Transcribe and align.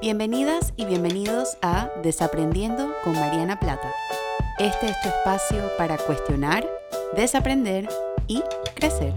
Bienvenidas 0.00 0.72
y 0.76 0.86
bienvenidos 0.86 1.58
a 1.60 1.90
Desaprendiendo 2.02 2.90
con 3.04 3.12
Mariana 3.12 3.60
Plata. 3.60 3.92
Este 4.58 4.86
es 4.86 4.98
tu 5.02 5.10
espacio 5.10 5.70
para 5.76 5.98
cuestionar, 5.98 6.66
desaprender 7.14 7.86
y 8.26 8.42
crecer. 8.74 9.12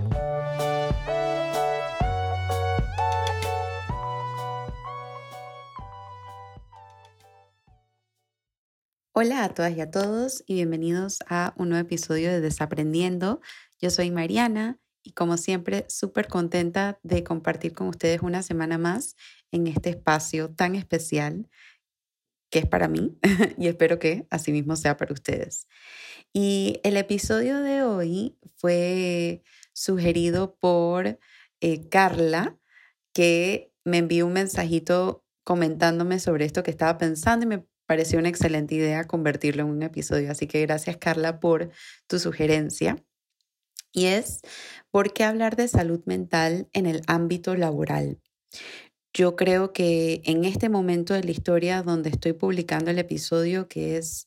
Hola 9.13 9.45
a 9.45 9.54
todas 9.54 9.77
y 9.77 9.79
a 9.79 9.89
todos 9.89 10.43
y 10.45 10.55
bienvenidos 10.55 11.20
a 11.29 11.54
un 11.55 11.70
nuevo 11.70 11.86
episodio 11.86 12.29
de 12.29 12.41
Desaprendiendo. 12.41 13.39
Yo 13.79 13.89
soy 13.89 14.11
Mariana 14.11 14.79
y 15.04 15.11
como 15.11 15.38
siempre 15.38 15.85
súper 15.89 16.27
contenta 16.27 17.00
de 17.04 17.23
compartir 17.23 17.73
con 17.73 17.87
ustedes 17.87 18.21
una 18.21 18.41
semana 18.41 18.78
más 18.78 19.15
en 19.51 19.68
este 19.68 19.89
espacio 19.89 20.50
tan 20.50 20.75
especial 20.75 21.50
que 22.50 22.59
es 22.59 22.68
para 22.68 22.87
mí 22.87 23.18
y 23.57 23.68
espero 23.68 24.00
que 24.00 24.28
así 24.29 24.51
mismo 24.51 24.75
sea 24.75 24.95
para 24.95 25.14
ustedes. 25.14 25.68
Y 26.31 26.79
el 26.83 26.97
episodio 26.97 27.59
de 27.61 27.83
hoy 27.83 28.37
fue 28.55 29.43
sugerido 29.73 30.55
por 30.55 31.20
eh, 31.61 31.89
Carla, 31.89 32.58
que 33.14 33.72
me 33.83 33.97
envió 33.97 34.25
un 34.25 34.33
mensajito 34.33 35.25
comentándome 35.44 36.20
sobre 36.20 36.45
esto 36.45 36.64
que 36.64 36.72
estaba 36.72 36.97
pensando 36.97 37.45
y 37.45 37.50
me 37.50 37.66
pareció 37.86 38.20
una 38.20 38.30
excelente 38.30 38.75
idea 38.75 39.03
convertirlo 39.06 39.64
en 39.64 39.70
un 39.70 39.83
episodio. 39.83 40.31
Así 40.31 40.47
que 40.47 40.61
gracias 40.61 40.97
Carla 40.97 41.39
por 41.39 41.72
tu 42.08 42.20
sugerencia. 42.20 43.03
Y 43.94 44.08
es, 44.08 44.42
¿por 44.92 45.14
qué 45.14 45.23
hablar 45.23 45.56
de 45.56 45.67
salud 45.67 46.02
mental 46.06 46.67
en 46.73 46.88
el 46.88 47.03
ámbito 47.08 47.56
laboral? 47.56 48.20
Yo 49.14 49.36
creo 49.36 49.72
que 49.72 50.23
en 50.26 50.44
este 50.44 50.67
momento 50.67 51.14
de 51.14 51.23
la 51.23 51.31
historia 51.31 51.84
donde 51.84 52.09
estoy 52.09 52.34
publicando 52.34 52.90
el 52.90 52.98
episodio, 52.98 53.67
que 53.67 53.98
es 53.98 54.26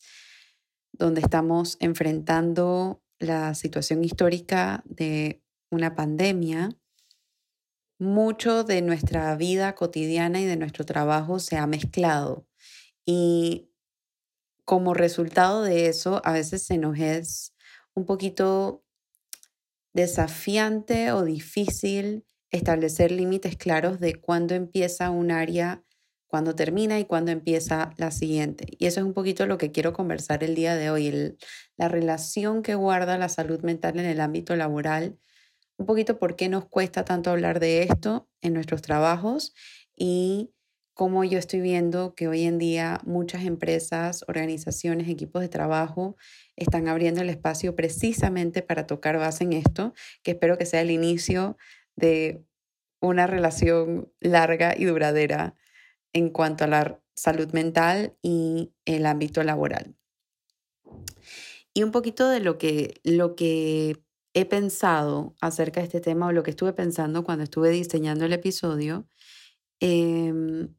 donde 0.92 1.20
estamos 1.20 1.76
enfrentando 1.80 3.02
la 3.18 3.54
situación 3.54 4.04
histórica 4.04 4.84
de 4.86 5.42
una 5.70 5.96
pandemia, 5.96 6.70
mucho 7.98 8.62
de 8.62 8.82
nuestra 8.82 9.34
vida 9.34 9.74
cotidiana 9.74 10.40
y 10.40 10.44
de 10.44 10.56
nuestro 10.56 10.84
trabajo 10.84 11.40
se 11.40 11.56
ha 11.56 11.66
mezclado. 11.66 12.46
Y 13.04 13.68
como 14.64 14.94
resultado 14.94 15.62
de 15.62 15.88
eso, 15.88 16.20
a 16.24 16.32
veces 16.32 16.62
se 16.62 16.78
nos 16.78 16.98
es 16.98 17.54
un 17.94 18.06
poquito 18.06 18.85
desafiante 19.96 21.10
o 21.10 21.24
difícil 21.24 22.26
establecer 22.50 23.10
límites 23.10 23.56
claros 23.56 23.98
de 23.98 24.14
cuándo 24.14 24.54
empieza 24.54 25.08
un 25.10 25.30
área, 25.30 25.82
cuándo 26.26 26.54
termina 26.54 27.00
y 27.00 27.06
cuándo 27.06 27.32
empieza 27.32 27.94
la 27.96 28.10
siguiente. 28.10 28.66
Y 28.78 28.86
eso 28.86 29.00
es 29.00 29.06
un 29.06 29.14
poquito 29.14 29.46
lo 29.46 29.56
que 29.56 29.72
quiero 29.72 29.94
conversar 29.94 30.44
el 30.44 30.54
día 30.54 30.76
de 30.76 30.90
hoy, 30.90 31.38
la 31.78 31.88
relación 31.88 32.62
que 32.62 32.74
guarda 32.74 33.16
la 33.16 33.30
salud 33.30 33.62
mental 33.62 33.98
en 33.98 34.04
el 34.04 34.20
ámbito 34.20 34.54
laboral, 34.54 35.18
un 35.78 35.86
poquito 35.86 36.18
por 36.18 36.36
qué 36.36 36.50
nos 36.50 36.66
cuesta 36.66 37.04
tanto 37.06 37.30
hablar 37.30 37.58
de 37.58 37.82
esto 37.82 38.28
en 38.42 38.52
nuestros 38.52 38.82
trabajos 38.82 39.54
y 39.96 40.50
cómo 40.92 41.24
yo 41.24 41.38
estoy 41.38 41.60
viendo 41.60 42.14
que 42.14 42.28
hoy 42.28 42.44
en 42.44 42.58
día 42.58 43.00
muchas 43.04 43.44
empresas, 43.44 44.24
organizaciones, 44.28 45.08
equipos 45.08 45.40
de 45.40 45.48
trabajo 45.48 46.16
están 46.56 46.88
abriendo 46.88 47.20
el 47.20 47.30
espacio 47.30 47.76
precisamente 47.76 48.62
para 48.62 48.86
tocar 48.86 49.18
base 49.18 49.44
en 49.44 49.52
esto, 49.52 49.94
que 50.22 50.32
espero 50.32 50.58
que 50.58 50.66
sea 50.66 50.80
el 50.80 50.90
inicio 50.90 51.56
de 51.96 52.44
una 53.00 53.26
relación 53.26 54.12
larga 54.20 54.74
y 54.76 54.86
duradera 54.86 55.54
en 56.12 56.30
cuanto 56.30 56.64
a 56.64 56.68
la 56.68 57.00
salud 57.14 57.52
mental 57.52 58.16
y 58.22 58.72
el 58.84 59.06
ámbito 59.06 59.42
laboral. 59.42 59.94
Y 61.74 61.82
un 61.82 61.92
poquito 61.92 62.28
de 62.28 62.40
lo 62.40 62.56
que, 62.56 63.00
lo 63.04 63.36
que 63.36 64.02
he 64.32 64.44
pensado 64.44 65.34
acerca 65.40 65.80
de 65.80 65.86
este 65.86 66.00
tema 66.00 66.26
o 66.26 66.32
lo 66.32 66.42
que 66.42 66.50
estuve 66.50 66.72
pensando 66.72 67.24
cuando 67.24 67.44
estuve 67.44 67.70
diseñando 67.70 68.24
el 68.24 68.32
episodio, 68.32 69.06
em, 69.80 70.74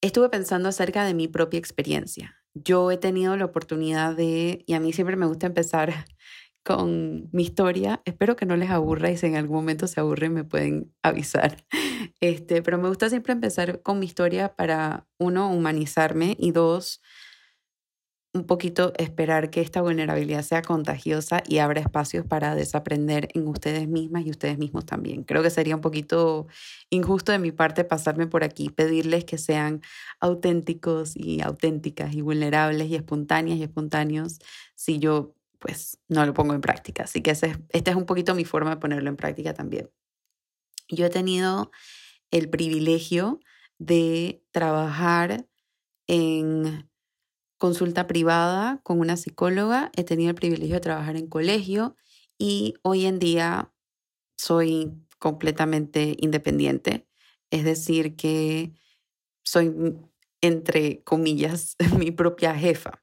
estuve 0.00 0.28
pensando 0.28 0.68
acerca 0.68 1.04
de 1.04 1.14
mi 1.14 1.28
propia 1.28 1.58
experiencia. 1.58 2.37
Yo 2.54 2.90
he 2.90 2.98
tenido 2.98 3.36
la 3.36 3.44
oportunidad 3.46 4.16
de, 4.16 4.64
y 4.66 4.74
a 4.74 4.80
mí 4.80 4.92
siempre 4.92 5.16
me 5.16 5.26
gusta 5.26 5.46
empezar 5.46 5.92
con 6.64 7.28
mi 7.32 7.42
historia. 7.44 8.02
Espero 8.04 8.36
que 8.36 8.46
no 8.46 8.56
les 8.56 8.70
aburra 8.70 9.10
y 9.10 9.16
si 9.16 9.26
en 9.26 9.36
algún 9.36 9.56
momento 9.56 9.86
se 9.86 10.00
aburren 10.00 10.34
me 10.34 10.44
pueden 10.44 10.92
avisar. 11.02 11.64
Este, 12.20 12.62
pero 12.62 12.78
me 12.78 12.88
gusta 12.88 13.08
siempre 13.10 13.32
empezar 13.32 13.82
con 13.82 13.98
mi 13.98 14.06
historia 14.06 14.54
para, 14.56 15.06
uno, 15.18 15.50
humanizarme 15.52 16.36
y 16.38 16.52
dos, 16.52 17.00
un 18.38 18.46
poquito 18.46 18.92
esperar 18.96 19.50
que 19.50 19.60
esta 19.60 19.82
vulnerabilidad 19.82 20.42
sea 20.42 20.62
contagiosa 20.62 21.42
y 21.46 21.58
abra 21.58 21.80
espacios 21.80 22.24
para 22.24 22.54
desaprender 22.54 23.28
en 23.34 23.46
ustedes 23.46 23.88
mismas 23.88 24.24
y 24.24 24.30
ustedes 24.30 24.56
mismos 24.56 24.86
también. 24.86 25.24
Creo 25.24 25.42
que 25.42 25.50
sería 25.50 25.74
un 25.74 25.82
poquito 25.82 26.46
injusto 26.88 27.32
de 27.32 27.38
mi 27.38 27.52
parte 27.52 27.84
pasarme 27.84 28.26
por 28.26 28.44
aquí, 28.44 28.70
pedirles 28.70 29.24
que 29.24 29.36
sean 29.36 29.82
auténticos 30.20 31.16
y 31.16 31.42
auténticas 31.42 32.14
y 32.14 32.22
vulnerables 32.22 32.88
y 32.88 32.94
espontáneas 32.94 33.58
y 33.58 33.64
espontáneos 33.64 34.38
si 34.74 34.98
yo 34.98 35.34
pues 35.58 35.98
no 36.08 36.24
lo 36.24 36.32
pongo 36.32 36.54
en 36.54 36.60
práctica. 36.60 37.02
Así 37.02 37.20
que 37.20 37.32
esta 37.32 37.90
es 37.90 37.96
un 37.96 38.06
poquito 38.06 38.34
mi 38.34 38.44
forma 38.44 38.70
de 38.70 38.76
ponerlo 38.76 39.10
en 39.10 39.16
práctica 39.16 39.52
también. 39.54 39.90
Yo 40.88 41.06
he 41.06 41.10
tenido 41.10 41.70
el 42.30 42.48
privilegio 42.48 43.40
de 43.78 44.42
trabajar 44.52 45.46
en 46.06 46.88
consulta 47.58 48.06
privada 48.06 48.80
con 48.82 49.00
una 49.00 49.16
psicóloga, 49.16 49.90
he 49.96 50.04
tenido 50.04 50.30
el 50.30 50.36
privilegio 50.36 50.76
de 50.76 50.80
trabajar 50.80 51.16
en 51.16 51.26
colegio 51.28 51.96
y 52.38 52.74
hoy 52.82 53.06
en 53.06 53.18
día 53.18 53.72
soy 54.36 54.92
completamente 55.18 56.16
independiente. 56.18 57.08
Es 57.50 57.64
decir, 57.64 58.16
que 58.16 58.72
soy, 59.44 59.72
entre 60.40 61.02
comillas, 61.02 61.76
mi 61.98 62.10
propia 62.10 62.54
jefa 62.54 63.02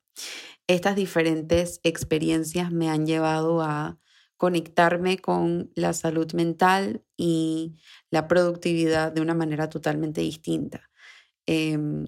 estas 0.67 0.95
diferentes 0.95 1.79
experiencias 1.83 2.71
me 2.71 2.89
han 2.89 3.05
llevado 3.05 3.61
a 3.61 3.99
conectarme 4.37 5.17
con 5.19 5.71
la 5.75 5.93
salud 5.93 6.31
mental 6.33 7.03
y 7.15 7.75
la 8.09 8.27
productividad 8.27 9.11
de 9.11 9.21
una 9.21 9.33
manera 9.33 9.69
totalmente 9.69 10.21
distinta. 10.21 10.89
Em, 11.45 12.05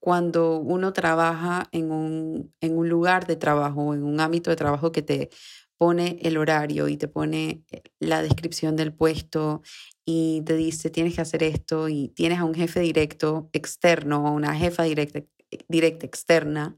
cuando 0.00 0.58
uno 0.58 0.92
trabaja 0.92 1.68
en 1.72 1.92
un, 1.92 2.54
en 2.60 2.76
un 2.76 2.88
lugar 2.88 3.26
de 3.26 3.36
trabajo, 3.36 3.94
en 3.94 4.02
un 4.02 4.18
ámbito 4.20 4.50
de 4.50 4.56
trabajo 4.56 4.92
que 4.92 5.02
te 5.02 5.30
pone 5.76 6.18
el 6.22 6.36
horario 6.36 6.88
y 6.88 6.96
te 6.96 7.08
pone 7.08 7.64
eh, 7.70 7.82
la 8.00 8.22
descripción 8.22 8.76
del 8.76 8.92
puesto 8.92 9.62
y 10.04 10.42
te 10.44 10.56
dice 10.56 10.90
tienes 10.90 11.14
que 11.14 11.20
hacer 11.22 11.42
esto 11.42 11.88
y 11.88 12.08
tienes 12.08 12.38
a 12.38 12.44
un 12.44 12.54
jefe 12.54 12.80
directo 12.80 13.48
externo 13.52 14.24
o 14.24 14.32
una 14.32 14.54
jefa 14.54 14.82
directa, 14.82 15.22
directa 15.68 16.06
externa, 16.06 16.76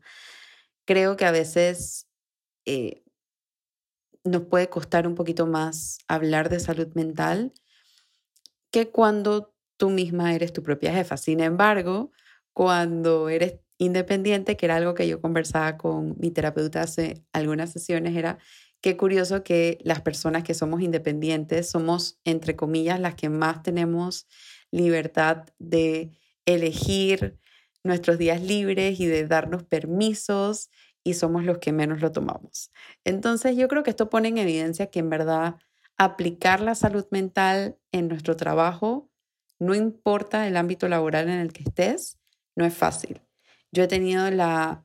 creo 0.84 1.16
que 1.16 1.24
a 1.24 1.30
veces 1.30 2.08
eh, 2.64 3.02
nos 4.24 4.42
puede 4.42 4.68
costar 4.68 5.06
un 5.06 5.14
poquito 5.14 5.46
más 5.46 5.98
hablar 6.08 6.48
de 6.48 6.60
salud 6.60 6.88
mental 6.94 7.52
que 8.70 8.90
cuando 8.90 9.52
tú 9.76 9.90
misma 9.90 10.34
eres 10.34 10.52
tu 10.52 10.62
propia 10.62 10.92
jefa. 10.92 11.16
Sin 11.16 11.40
embargo, 11.40 12.12
cuando 12.52 13.28
eres 13.28 13.58
independiente, 13.78 14.56
que 14.56 14.66
era 14.66 14.76
algo 14.76 14.94
que 14.94 15.08
yo 15.08 15.20
conversaba 15.20 15.76
con 15.76 16.16
mi 16.18 16.30
terapeuta 16.30 16.82
hace 16.82 17.24
algunas 17.32 17.70
sesiones, 17.70 18.16
era 18.16 18.38
qué 18.80 18.96
curioso 18.96 19.42
que 19.42 19.78
las 19.82 20.00
personas 20.02 20.44
que 20.44 20.54
somos 20.54 20.82
independientes 20.82 21.70
somos, 21.70 22.18
entre 22.24 22.56
comillas, 22.56 23.00
las 23.00 23.14
que 23.14 23.28
más 23.28 23.62
tenemos 23.62 24.26
libertad 24.70 25.44
de 25.58 26.10
elegir 26.46 27.38
nuestros 27.84 28.18
días 28.18 28.40
libres 28.40 29.00
y 29.00 29.06
de 29.06 29.26
darnos 29.26 29.64
permisos 29.64 30.70
y 31.04 31.14
somos 31.14 31.44
los 31.44 31.58
que 31.58 31.72
menos 31.72 32.00
lo 32.00 32.12
tomamos. 32.12 32.70
Entonces 33.04 33.56
yo 33.56 33.68
creo 33.68 33.82
que 33.82 33.90
esto 33.90 34.08
pone 34.08 34.28
en 34.28 34.38
evidencia 34.38 34.90
que 34.90 35.00
en 35.00 35.10
verdad 35.10 35.56
aplicar 35.96 36.60
la 36.60 36.74
salud 36.74 37.06
mental 37.10 37.76
en 37.90 38.08
nuestro 38.08 38.36
trabajo, 38.36 39.10
no 39.58 39.74
importa 39.74 40.46
el 40.46 40.56
ámbito 40.56 40.88
laboral 40.88 41.28
en 41.28 41.38
el 41.38 41.52
que 41.52 41.62
estés, 41.64 42.18
no 42.56 42.64
es 42.64 42.74
fácil. 42.74 43.22
Yo 43.72 43.84
he 43.84 43.88
tenido 43.88 44.30
la, 44.30 44.84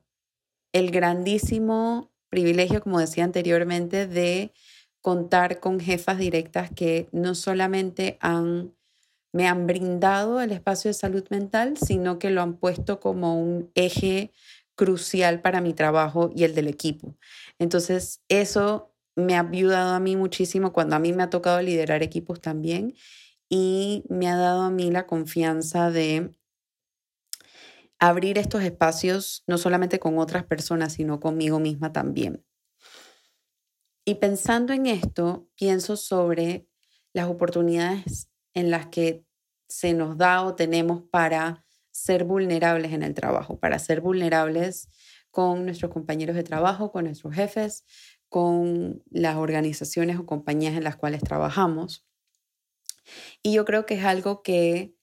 el 0.72 0.90
grandísimo 0.90 2.10
privilegio, 2.30 2.80
como 2.80 3.00
decía 3.00 3.24
anteriormente, 3.24 4.06
de 4.06 4.52
contar 5.00 5.60
con 5.60 5.80
jefas 5.80 6.18
directas 6.18 6.70
que 6.70 7.08
no 7.12 7.34
solamente 7.34 8.18
han 8.20 8.74
me 9.32 9.46
han 9.46 9.66
brindado 9.66 10.40
el 10.40 10.52
espacio 10.52 10.88
de 10.88 10.94
salud 10.94 11.24
mental, 11.30 11.76
sino 11.76 12.18
que 12.18 12.30
lo 12.30 12.42
han 12.42 12.56
puesto 12.56 12.98
como 13.00 13.40
un 13.40 13.70
eje 13.74 14.32
crucial 14.74 15.42
para 15.42 15.60
mi 15.60 15.74
trabajo 15.74 16.30
y 16.34 16.44
el 16.44 16.54
del 16.54 16.68
equipo. 16.68 17.16
Entonces, 17.58 18.22
eso 18.28 18.94
me 19.16 19.36
ha 19.36 19.40
ayudado 19.40 19.94
a 19.94 20.00
mí 20.00 20.16
muchísimo 20.16 20.72
cuando 20.72 20.96
a 20.96 20.98
mí 20.98 21.12
me 21.12 21.24
ha 21.24 21.30
tocado 21.30 21.60
liderar 21.60 22.02
equipos 22.02 22.40
también 22.40 22.94
y 23.48 24.04
me 24.08 24.28
ha 24.28 24.36
dado 24.36 24.62
a 24.62 24.70
mí 24.70 24.90
la 24.90 25.06
confianza 25.06 25.90
de 25.90 26.32
abrir 27.98 28.38
estos 28.38 28.62
espacios 28.62 29.42
no 29.46 29.58
solamente 29.58 29.98
con 29.98 30.18
otras 30.18 30.44
personas, 30.44 30.92
sino 30.92 31.20
conmigo 31.20 31.58
misma 31.58 31.92
también. 31.92 32.44
Y 34.04 34.16
pensando 34.16 34.72
en 34.72 34.86
esto, 34.86 35.48
pienso 35.56 35.96
sobre 35.96 36.66
las 37.12 37.28
oportunidades 37.28 38.30
en 38.54 38.70
las 38.70 38.86
que 38.86 39.24
se 39.68 39.92
nos 39.92 40.16
da 40.16 40.42
o 40.42 40.54
tenemos 40.54 41.02
para 41.10 41.64
ser 41.90 42.24
vulnerables 42.24 42.92
en 42.92 43.02
el 43.02 43.14
trabajo, 43.14 43.58
para 43.58 43.78
ser 43.78 44.00
vulnerables 44.00 44.88
con 45.30 45.64
nuestros 45.66 45.92
compañeros 45.92 46.36
de 46.36 46.42
trabajo, 46.42 46.90
con 46.90 47.04
nuestros 47.04 47.34
jefes, 47.34 47.84
con 48.28 49.02
las 49.10 49.36
organizaciones 49.36 50.18
o 50.18 50.26
compañías 50.26 50.74
en 50.74 50.84
las 50.84 50.96
cuales 50.96 51.22
trabajamos. 51.22 52.06
Y 53.42 53.52
yo 53.52 53.64
creo 53.64 53.86
que 53.86 53.94
es 53.94 54.04
algo 54.04 54.42
que 54.42 54.94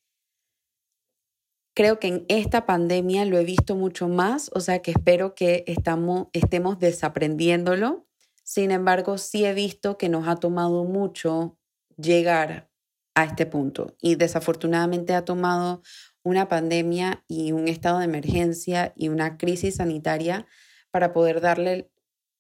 creo 1.75 2.00
que 2.00 2.07
en 2.07 2.25
esta 2.30 2.66
pandemia 2.66 3.25
lo 3.25 3.38
he 3.38 3.44
visto 3.44 3.75
mucho 3.75 4.07
más, 4.07 4.50
o 4.54 4.62
sea 4.62 4.81
que 4.81 4.92
espero 4.92 5.36
que 5.36 5.63
estamos, 5.68 6.27
estemos 6.33 6.80
desaprendiéndolo. 6.80 8.07
Sin 8.44 8.72
embargo, 8.72 9.18
sí 9.18 9.45
he 9.45 9.54
visto 9.54 9.98
que 9.98 10.10
nos 10.10 10.27
ha 10.27 10.38
tomado 10.38 10.86
mucho 10.86 11.57
llegar 11.98 12.69
a 13.13 13.25
este 13.25 13.45
punto 13.45 13.95
y 14.01 14.16
desafortunadamente 14.16 15.13
ha 15.13 15.25
tomado 15.25 15.81
una 16.24 16.48
pandemia 16.48 17.24
y 17.27 17.51
un 17.51 17.68
estado 17.68 18.00
de 18.00 18.06
emergencia 18.06 18.94
y 18.95 19.10
una 19.10 19.38
crisis 19.38 19.75
sanitaria 19.75 20.48
para 20.92 21.13
poder 21.13 21.42
darle 21.42 21.92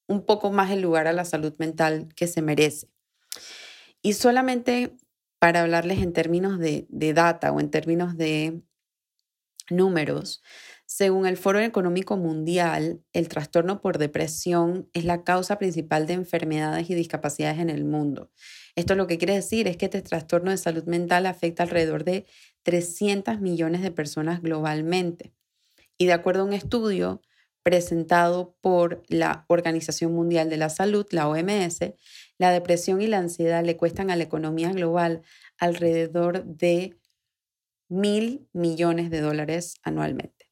un 0.07 0.25
poco 0.25 0.51
más 0.51 0.71
el 0.71 0.81
lugar 0.81 1.07
a 1.07 1.13
la 1.13 1.25
salud 1.25 1.53
mental 1.57 2.09
que 2.15 2.27
se 2.27 2.41
merece. 2.41 2.87
Y 4.01 4.13
solamente 4.13 4.95
para 5.39 5.61
hablarles 5.61 5.99
en 5.99 6.13
términos 6.13 6.57
de, 6.57 6.85
de 6.89 7.13
data 7.13 7.51
o 7.51 7.59
en 7.59 7.69
términos 7.69 8.17
de 8.17 8.61
números, 9.69 10.41
según 10.87 11.25
el 11.25 11.35
Foro 11.35 11.59
Económico 11.59 12.15
Mundial, 12.15 13.01
el 13.11 13.27
trastorno 13.27 13.81
por 13.81 13.97
depresión 13.97 14.87
es 14.93 15.03
la 15.03 15.23
causa 15.23 15.57
principal 15.57 16.05
de 16.05 16.13
enfermedades 16.13 16.89
y 16.91 16.93
discapacidades 16.93 17.59
en 17.59 17.71
el 17.71 17.85
mundo. 17.85 18.29
Esto 18.75 18.93
lo 18.93 19.07
que 19.07 19.17
quiere 19.17 19.33
decir 19.33 19.67
es 19.67 19.77
que 19.77 19.85
este 19.85 20.03
trastorno 20.03 20.51
de 20.51 20.57
salud 20.57 20.83
mental 20.83 21.25
afecta 21.25 21.63
alrededor 21.63 22.03
de 22.03 22.27
300 22.63 23.41
millones 23.41 23.81
de 23.81 23.89
personas 23.89 24.43
globalmente. 24.43 25.33
Y 25.97 26.05
de 26.05 26.13
acuerdo 26.13 26.41
a 26.41 26.45
un 26.45 26.53
estudio 26.53 27.21
presentado 27.63 28.55
por 28.61 29.01
la 29.07 29.45
Organización 29.47 30.13
Mundial 30.13 30.51
de 30.51 30.57
la 30.57 30.69
Salud, 30.69 31.07
la 31.09 31.27
OMS, 31.27 31.79
la 32.37 32.51
depresión 32.51 33.01
y 33.01 33.07
la 33.07 33.17
ansiedad 33.17 33.63
le 33.63 33.75
cuestan 33.75 34.11
a 34.11 34.15
la 34.15 34.23
economía 34.23 34.71
global 34.71 35.23
alrededor 35.57 36.45
de 36.45 36.95
mil 37.89 38.47
millones 38.53 39.09
de 39.09 39.21
dólares 39.21 39.75
anualmente. 39.83 40.49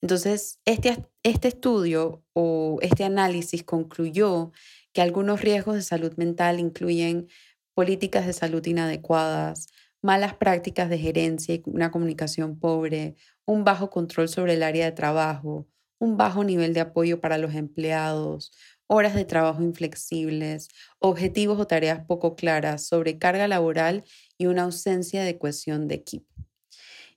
Entonces, 0.00 0.58
este, 0.64 1.06
este 1.22 1.48
estudio 1.48 2.24
o 2.32 2.78
este 2.82 3.04
análisis 3.04 3.62
concluyó 3.62 4.52
que 4.92 5.00
algunos 5.00 5.40
riesgos 5.40 5.76
de 5.76 5.82
salud 5.82 6.12
mental 6.16 6.58
incluyen 6.58 7.28
políticas 7.74 8.26
de 8.26 8.32
salud 8.32 8.64
inadecuadas, 8.66 9.68
malas 10.02 10.34
prácticas 10.34 10.90
de 10.90 10.98
gerencia 10.98 11.54
y 11.54 11.62
una 11.66 11.90
comunicación 11.90 12.58
pobre, 12.58 13.14
un 13.46 13.64
bajo 13.64 13.90
control 13.90 14.28
sobre 14.28 14.54
el 14.54 14.62
área 14.64 14.84
de 14.84 14.92
trabajo, 14.92 15.68
un 15.98 16.16
bajo 16.16 16.42
nivel 16.42 16.74
de 16.74 16.80
apoyo 16.80 17.20
para 17.20 17.38
los 17.38 17.54
empleados, 17.54 18.52
horas 18.88 19.14
de 19.14 19.24
trabajo 19.24 19.62
inflexibles, 19.62 20.68
objetivos 20.98 21.60
o 21.60 21.66
tareas 21.66 22.04
poco 22.04 22.34
claras, 22.34 22.86
sobrecarga 22.86 23.46
laboral 23.46 24.04
y 24.36 24.46
una 24.46 24.64
ausencia 24.64 25.22
de 25.22 25.38
cohesión 25.38 25.86
de 25.86 25.94
equipo. 25.94 26.26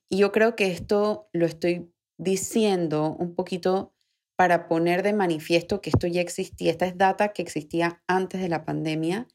Y 0.09 0.17
yo 0.17 0.31
creo 0.31 0.55
que 0.55 0.67
esto 0.71 1.29
lo 1.33 1.45
estoy 1.45 1.91
diciendo 2.17 3.15
un 3.19 3.35
poquito 3.35 3.93
para 4.35 4.67
poner 4.67 5.03
de 5.03 5.13
manifiesto 5.13 5.81
que 5.81 5.89
esto 5.89 6.07
ya 6.07 6.21
existía. 6.21 6.71
Esta 6.71 6.85
es 6.85 6.97
data 6.97 7.33
que 7.33 7.41
existía 7.41 8.03
antes 8.07 8.41
de 8.41 8.49
la 8.49 8.65
pandemia 8.65 9.27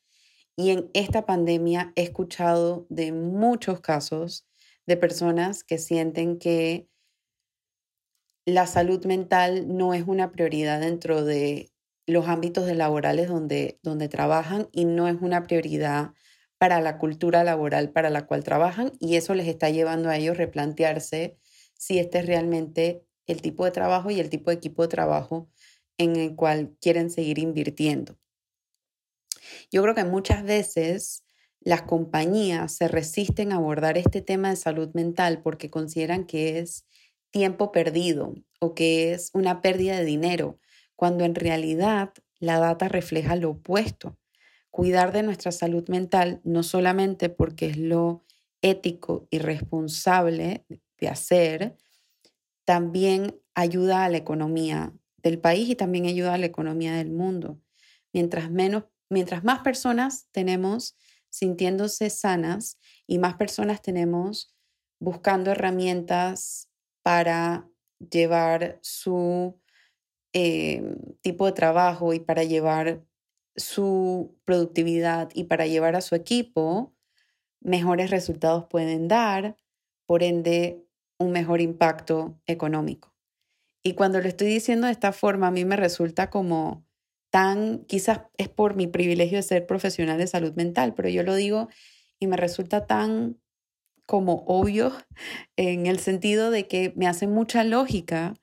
y 0.57 0.71
en 0.71 0.91
esta 0.93 1.25
pandemia 1.25 1.93
he 1.97 2.03
escuchado 2.03 2.87
de 2.91 3.13
muchos 3.13 3.81
casos 3.81 4.47
de 4.87 4.97
personas 4.97 5.65
que 5.65 5.79
sienten 5.79 6.39
que 6.39 6.89
la 8.45 8.67
salud 8.67 9.05
mental 9.07 9.77
no 9.77 9.95
es 9.95 10.05
una 10.07 10.33
prioridad 10.33 10.81
dentro 10.81 11.25
de 11.25 11.73
los 12.07 12.29
ámbitos 12.29 12.67
laborales 12.77 13.29
donde, 13.29 13.79
donde 13.83 14.09
trabajan 14.09 14.69
y 14.73 14.85
no 14.85 15.09
es 15.09 15.17
una 15.21 15.45
prioridad 15.45 16.13
para 16.61 16.83
la 16.83 16.99
cultura 16.99 17.43
laboral 17.43 17.91
para 17.91 18.11
la 18.11 18.27
cual 18.27 18.45
trabajan 18.45 18.93
y 19.01 19.17
eso 19.17 19.35
les 19.35 19.49
está 19.49 19.71
llevando 19.71 20.11
a 20.11 20.19
ellos 20.19 20.37
replantearse 20.37 21.39
si 21.73 21.99
este 21.99 22.19
es 22.19 22.27
realmente 22.27 23.03
el 23.27 23.41
tipo 23.41 23.65
de 23.65 23.71
trabajo 23.71 24.11
y 24.11 24.21
el 24.21 24.29
tipo 24.29 24.51
de 24.51 24.57
equipo 24.57 24.83
de 24.83 24.89
trabajo 24.89 25.49
en 25.97 26.17
el 26.17 26.37
cual 26.37 26.77
quieren 26.79 27.09
seguir 27.09 27.39
invirtiendo. 27.39 28.19
Yo 29.73 29.83
creo 29.83 29.95
que 29.95 30.05
muchas 30.05 30.45
veces 30.45 31.25
las 31.61 31.81
compañías 31.81 32.77
se 32.77 32.89
resisten 32.89 33.53
a 33.53 33.57
abordar 33.57 33.97
este 33.97 34.21
tema 34.21 34.51
de 34.51 34.57
salud 34.57 34.91
mental 34.93 35.41
porque 35.43 35.71
consideran 35.71 36.27
que 36.27 36.59
es 36.59 36.85
tiempo 37.31 37.73
perdido 37.73 38.35
o 38.61 38.75
que 38.75 39.15
es 39.15 39.31
una 39.33 39.63
pérdida 39.63 39.97
de 39.97 40.05
dinero, 40.05 40.61
cuando 40.95 41.25
en 41.25 41.35
realidad 41.35 42.13
la 42.39 42.59
data 42.59 42.89
refleja 42.89 43.35
lo 43.35 43.53
opuesto. 43.53 44.20
Cuidar 44.71 45.13
de 45.13 45.23
nuestra 45.23 45.53
salud 45.53 45.89
mental 45.89 46.41
no 46.45 46.63
solamente 46.63 47.29
porque 47.29 47.67
es 47.67 47.77
lo 47.77 48.25
ético 48.63 49.27
y 49.31 49.39
responsable 49.39 50.65
de 50.99 51.09
hacer, 51.09 51.77
también 52.65 53.41
ayuda 53.55 54.05
a 54.05 54.09
la 54.09 54.19
economía 54.19 54.93
del 55.19 55.39
país 55.39 55.69
y 55.69 55.75
también 55.75 56.07
ayuda 56.07 56.35
a 56.35 56.39
la 56.39 56.47
economía 56.47 56.95
del 56.95 57.11
mundo. 57.11 57.61
Mientras, 58.13 58.51
menos, 58.51 58.85
mientras 59.09 59.45
más 59.45 59.61
personas 59.61 60.29
tenemos 60.31 60.97
sintiéndose 61.31 62.11
sanas 62.11 62.79
y 63.07 63.19
más 63.19 63.35
personas 63.35 63.83
tenemos 63.83 64.55
buscando 64.99 65.51
herramientas 65.51 66.69
para 67.03 67.69
llevar 67.99 68.79
su 68.83 69.59
eh, 70.33 70.83
tipo 71.23 71.47
de 71.47 71.53
trabajo 71.53 72.13
y 72.13 72.21
para 72.21 72.45
llevar 72.45 73.03
su 73.57 74.37
productividad 74.45 75.31
y 75.35 75.45
para 75.45 75.67
llevar 75.67 75.97
a 75.97 76.01
su 76.01 76.15
equipo, 76.15 76.95
mejores 77.61 78.11
resultados 78.11 78.67
pueden 78.67 79.09
dar, 79.09 79.57
por 80.07 80.23
ende 80.23 80.85
un 81.19 81.33
mejor 81.33 81.61
impacto 81.61 82.41
económico. 82.47 83.15
Y 83.83 83.95
cuando 83.95 84.21
lo 84.21 84.29
estoy 84.29 84.49
diciendo 84.49 84.87
de 84.87 84.93
esta 84.93 85.13
forma, 85.13 85.49
a 85.49 85.51
mí 85.51 85.65
me 85.65 85.77
resulta 85.77 86.31
como 86.31 86.85
tan, 87.31 87.85
quizás 87.85 88.23
es 88.37 88.49
por 88.49 88.75
mi 88.75 88.87
privilegio 88.87 89.39
de 89.39 89.43
ser 89.43 89.67
profesional 89.67 90.19
de 90.19 90.27
salud 90.27 90.55
mental, 90.55 90.95
pero 90.95 91.09
yo 91.09 91.23
lo 91.23 91.35
digo 91.35 91.69
y 92.19 92.27
me 92.27 92.37
resulta 92.37 92.87
tan 92.87 93.41
como 94.07 94.45
obvio 94.47 94.93
en 95.57 95.87
el 95.87 95.99
sentido 96.01 96.51
de 96.51 96.67
que 96.67 96.93
me 96.97 97.07
hace 97.07 97.27
mucha 97.27 97.65
lógica 97.65 98.35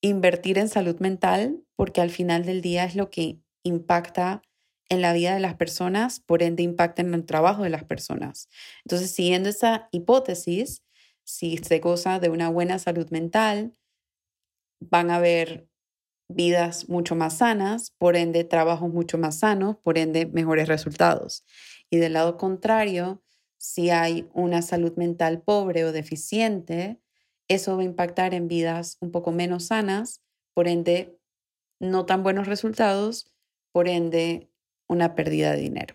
invertir 0.00 0.58
en 0.58 0.68
salud 0.68 1.00
mental 1.00 1.64
porque 1.74 2.00
al 2.00 2.10
final 2.10 2.44
del 2.44 2.60
día 2.60 2.84
es 2.84 2.94
lo 2.94 3.10
que 3.10 3.40
impacta 3.68 4.42
en 4.88 5.02
la 5.02 5.12
vida 5.12 5.34
de 5.34 5.40
las 5.40 5.54
personas, 5.54 6.20
por 6.20 6.42
ende 6.42 6.62
impacta 6.62 7.02
en 7.02 7.12
el 7.14 7.26
trabajo 7.26 7.62
de 7.62 7.70
las 7.70 7.84
personas. 7.84 8.48
Entonces, 8.84 9.10
siguiendo 9.10 9.48
esa 9.48 9.88
hipótesis, 9.92 10.82
si 11.24 11.58
se 11.58 11.78
goza 11.78 12.18
de 12.20 12.30
una 12.30 12.48
buena 12.48 12.78
salud 12.78 13.08
mental, 13.10 13.74
van 14.80 15.10
a 15.10 15.16
haber 15.16 15.68
vidas 16.28 16.88
mucho 16.88 17.14
más 17.14 17.38
sanas, 17.38 17.90
por 17.98 18.16
ende 18.16 18.44
trabajos 18.44 18.90
mucho 18.90 19.18
más 19.18 19.40
sanos, 19.40 19.76
por 19.82 19.98
ende 19.98 20.26
mejores 20.26 20.68
resultados. 20.68 21.44
Y 21.90 21.98
del 21.98 22.14
lado 22.14 22.36
contrario, 22.36 23.22
si 23.58 23.90
hay 23.90 24.28
una 24.32 24.62
salud 24.62 24.94
mental 24.96 25.42
pobre 25.42 25.84
o 25.84 25.92
deficiente, 25.92 27.00
eso 27.48 27.76
va 27.76 27.82
a 27.82 27.86
impactar 27.86 28.34
en 28.34 28.46
vidas 28.46 28.98
un 29.00 29.10
poco 29.10 29.32
menos 29.32 29.66
sanas, 29.66 30.22
por 30.54 30.68
ende 30.68 31.18
no 31.80 32.06
tan 32.06 32.22
buenos 32.22 32.46
resultados, 32.46 33.34
por 33.72 33.88
ende 33.88 34.50
una 34.88 35.14
pérdida 35.14 35.52
de 35.52 35.60
dinero. 35.60 35.94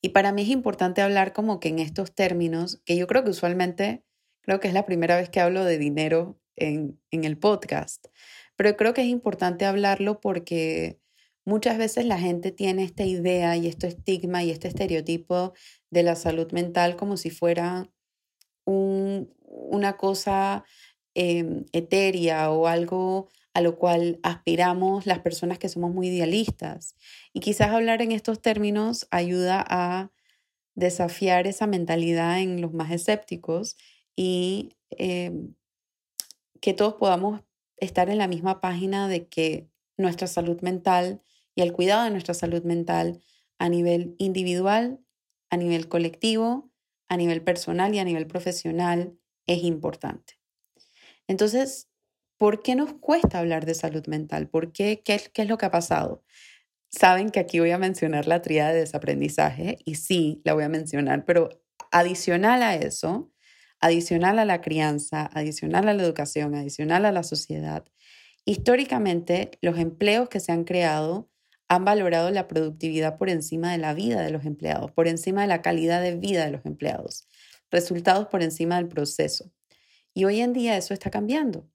Y 0.00 0.10
para 0.10 0.32
mí 0.32 0.42
es 0.42 0.48
importante 0.48 1.02
hablar 1.02 1.32
como 1.32 1.60
que 1.60 1.68
en 1.68 1.78
estos 1.78 2.14
términos, 2.14 2.80
que 2.84 2.96
yo 2.96 3.06
creo 3.06 3.24
que 3.24 3.30
usualmente, 3.30 4.04
creo 4.42 4.60
que 4.60 4.68
es 4.68 4.74
la 4.74 4.86
primera 4.86 5.16
vez 5.16 5.28
que 5.28 5.40
hablo 5.40 5.64
de 5.64 5.78
dinero 5.78 6.40
en, 6.56 7.00
en 7.10 7.24
el 7.24 7.36
podcast, 7.36 8.06
pero 8.56 8.76
creo 8.76 8.94
que 8.94 9.02
es 9.02 9.08
importante 9.08 9.64
hablarlo 9.64 10.20
porque 10.20 11.00
muchas 11.44 11.78
veces 11.78 12.04
la 12.04 12.18
gente 12.18 12.52
tiene 12.52 12.84
esta 12.84 13.04
idea 13.04 13.56
y 13.56 13.66
este 13.66 13.88
estigma 13.88 14.44
y 14.44 14.50
este 14.50 14.68
estereotipo 14.68 15.54
de 15.90 16.02
la 16.02 16.14
salud 16.14 16.50
mental 16.52 16.96
como 16.96 17.16
si 17.16 17.30
fuera 17.30 17.90
un, 18.64 19.32
una 19.40 19.96
cosa 19.96 20.64
eh, 21.14 21.64
etérea 21.72 22.50
o 22.50 22.66
algo 22.66 23.28
a 23.58 23.60
lo 23.60 23.76
cual 23.76 24.20
aspiramos 24.22 25.04
las 25.04 25.18
personas 25.18 25.58
que 25.58 25.68
somos 25.68 25.92
muy 25.92 26.06
idealistas. 26.06 26.94
Y 27.32 27.40
quizás 27.40 27.70
hablar 27.70 28.02
en 28.02 28.12
estos 28.12 28.40
términos 28.40 29.08
ayuda 29.10 29.64
a 29.68 30.12
desafiar 30.76 31.48
esa 31.48 31.66
mentalidad 31.66 32.38
en 32.38 32.60
los 32.60 32.72
más 32.72 32.92
escépticos 32.92 33.76
y 34.14 34.76
eh, 34.90 35.32
que 36.60 36.72
todos 36.72 36.94
podamos 36.94 37.40
estar 37.78 38.08
en 38.10 38.18
la 38.18 38.28
misma 38.28 38.60
página 38.60 39.08
de 39.08 39.26
que 39.26 39.68
nuestra 39.96 40.28
salud 40.28 40.60
mental 40.60 41.20
y 41.56 41.62
el 41.62 41.72
cuidado 41.72 42.04
de 42.04 42.10
nuestra 42.10 42.34
salud 42.34 42.62
mental 42.62 43.20
a 43.58 43.68
nivel 43.68 44.14
individual, 44.18 45.00
a 45.50 45.56
nivel 45.56 45.88
colectivo, 45.88 46.70
a 47.08 47.16
nivel 47.16 47.42
personal 47.42 47.92
y 47.92 47.98
a 47.98 48.04
nivel 48.04 48.28
profesional 48.28 49.18
es 49.48 49.64
importante. 49.64 50.38
Entonces, 51.26 51.88
¿por 52.38 52.62
qué 52.62 52.76
nos 52.76 52.94
cuesta 52.94 53.40
hablar 53.40 53.66
de 53.66 53.74
salud 53.74 54.06
mental? 54.06 54.48
¿Por 54.48 54.72
qué? 54.72 55.02
¿Qué, 55.04 55.20
es 55.34 55.48
lo 55.48 55.58
que 55.58 55.66
ha 55.66 55.70
pasado? 55.70 56.24
Saben 56.90 57.30
que 57.30 57.40
aquí 57.40 57.60
voy 57.60 57.72
a 57.72 57.78
mencionar 57.78 58.26
la 58.26 58.40
tríada 58.40 58.72
de 58.72 58.80
desaprendizaje 58.80 59.78
y 59.84 59.96
sí, 59.96 60.40
la 60.44 60.54
voy 60.54 60.64
a 60.64 60.68
mencionar, 60.68 61.24
pero 61.26 61.50
adicional 61.90 62.62
a 62.62 62.76
eso, 62.76 63.30
adicional 63.80 64.38
a 64.38 64.44
la 64.44 64.60
crianza, 64.62 65.28
adicional 65.34 65.88
a 65.88 65.94
la 65.94 66.02
educación, 66.02 66.54
adicional 66.54 67.04
a 67.04 67.12
la 67.12 67.24
sociedad, 67.24 67.84
históricamente 68.44 69.50
los 69.60 69.78
empleos 69.78 70.28
que 70.28 70.40
se 70.40 70.52
han 70.52 70.64
creado 70.64 71.30
han 71.68 71.84
valorado 71.84 72.30
la 72.30 72.48
productividad 72.48 73.18
por 73.18 73.28
encima 73.28 73.72
de 73.72 73.78
la 73.78 73.92
vida 73.92 74.22
de 74.22 74.30
los 74.30 74.46
empleados, 74.46 74.90
por 74.92 75.06
encima 75.06 75.42
de 75.42 75.48
la 75.48 75.60
calidad 75.60 76.00
de 76.00 76.16
vida 76.16 76.46
de 76.46 76.52
los 76.52 76.64
empleados, 76.64 77.28
resultados 77.70 78.28
por 78.28 78.42
encima 78.42 78.76
del 78.76 78.88
proceso. 78.88 79.52
Y 80.14 80.24
hoy 80.24 80.40
en 80.40 80.54
día 80.54 80.78
eso 80.78 80.94
está 80.94 81.10
cambiando. 81.10 81.68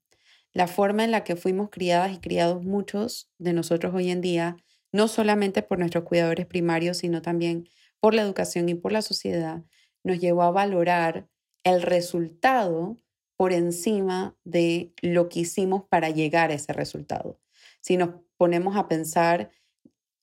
La 0.54 0.68
forma 0.68 1.04
en 1.04 1.10
la 1.10 1.24
que 1.24 1.34
fuimos 1.34 1.68
criadas 1.70 2.12
y 2.14 2.20
criados 2.20 2.62
muchos 2.62 3.28
de 3.38 3.52
nosotros 3.52 3.92
hoy 3.92 4.10
en 4.10 4.20
día, 4.20 4.56
no 4.92 5.08
solamente 5.08 5.62
por 5.62 5.80
nuestros 5.80 6.04
cuidadores 6.04 6.46
primarios, 6.46 6.98
sino 6.98 7.22
también 7.22 7.68
por 7.98 8.14
la 8.14 8.22
educación 8.22 8.68
y 8.68 8.74
por 8.74 8.92
la 8.92 9.02
sociedad, 9.02 9.64
nos 10.04 10.20
llevó 10.20 10.42
a 10.42 10.52
valorar 10.52 11.28
el 11.64 11.82
resultado 11.82 12.98
por 13.36 13.52
encima 13.52 14.36
de 14.44 14.92
lo 15.02 15.28
que 15.28 15.40
hicimos 15.40 15.84
para 15.88 16.10
llegar 16.10 16.50
a 16.50 16.54
ese 16.54 16.72
resultado. 16.72 17.40
Si 17.80 17.96
nos 17.96 18.10
ponemos 18.36 18.76
a 18.76 18.86
pensar, 18.86 19.50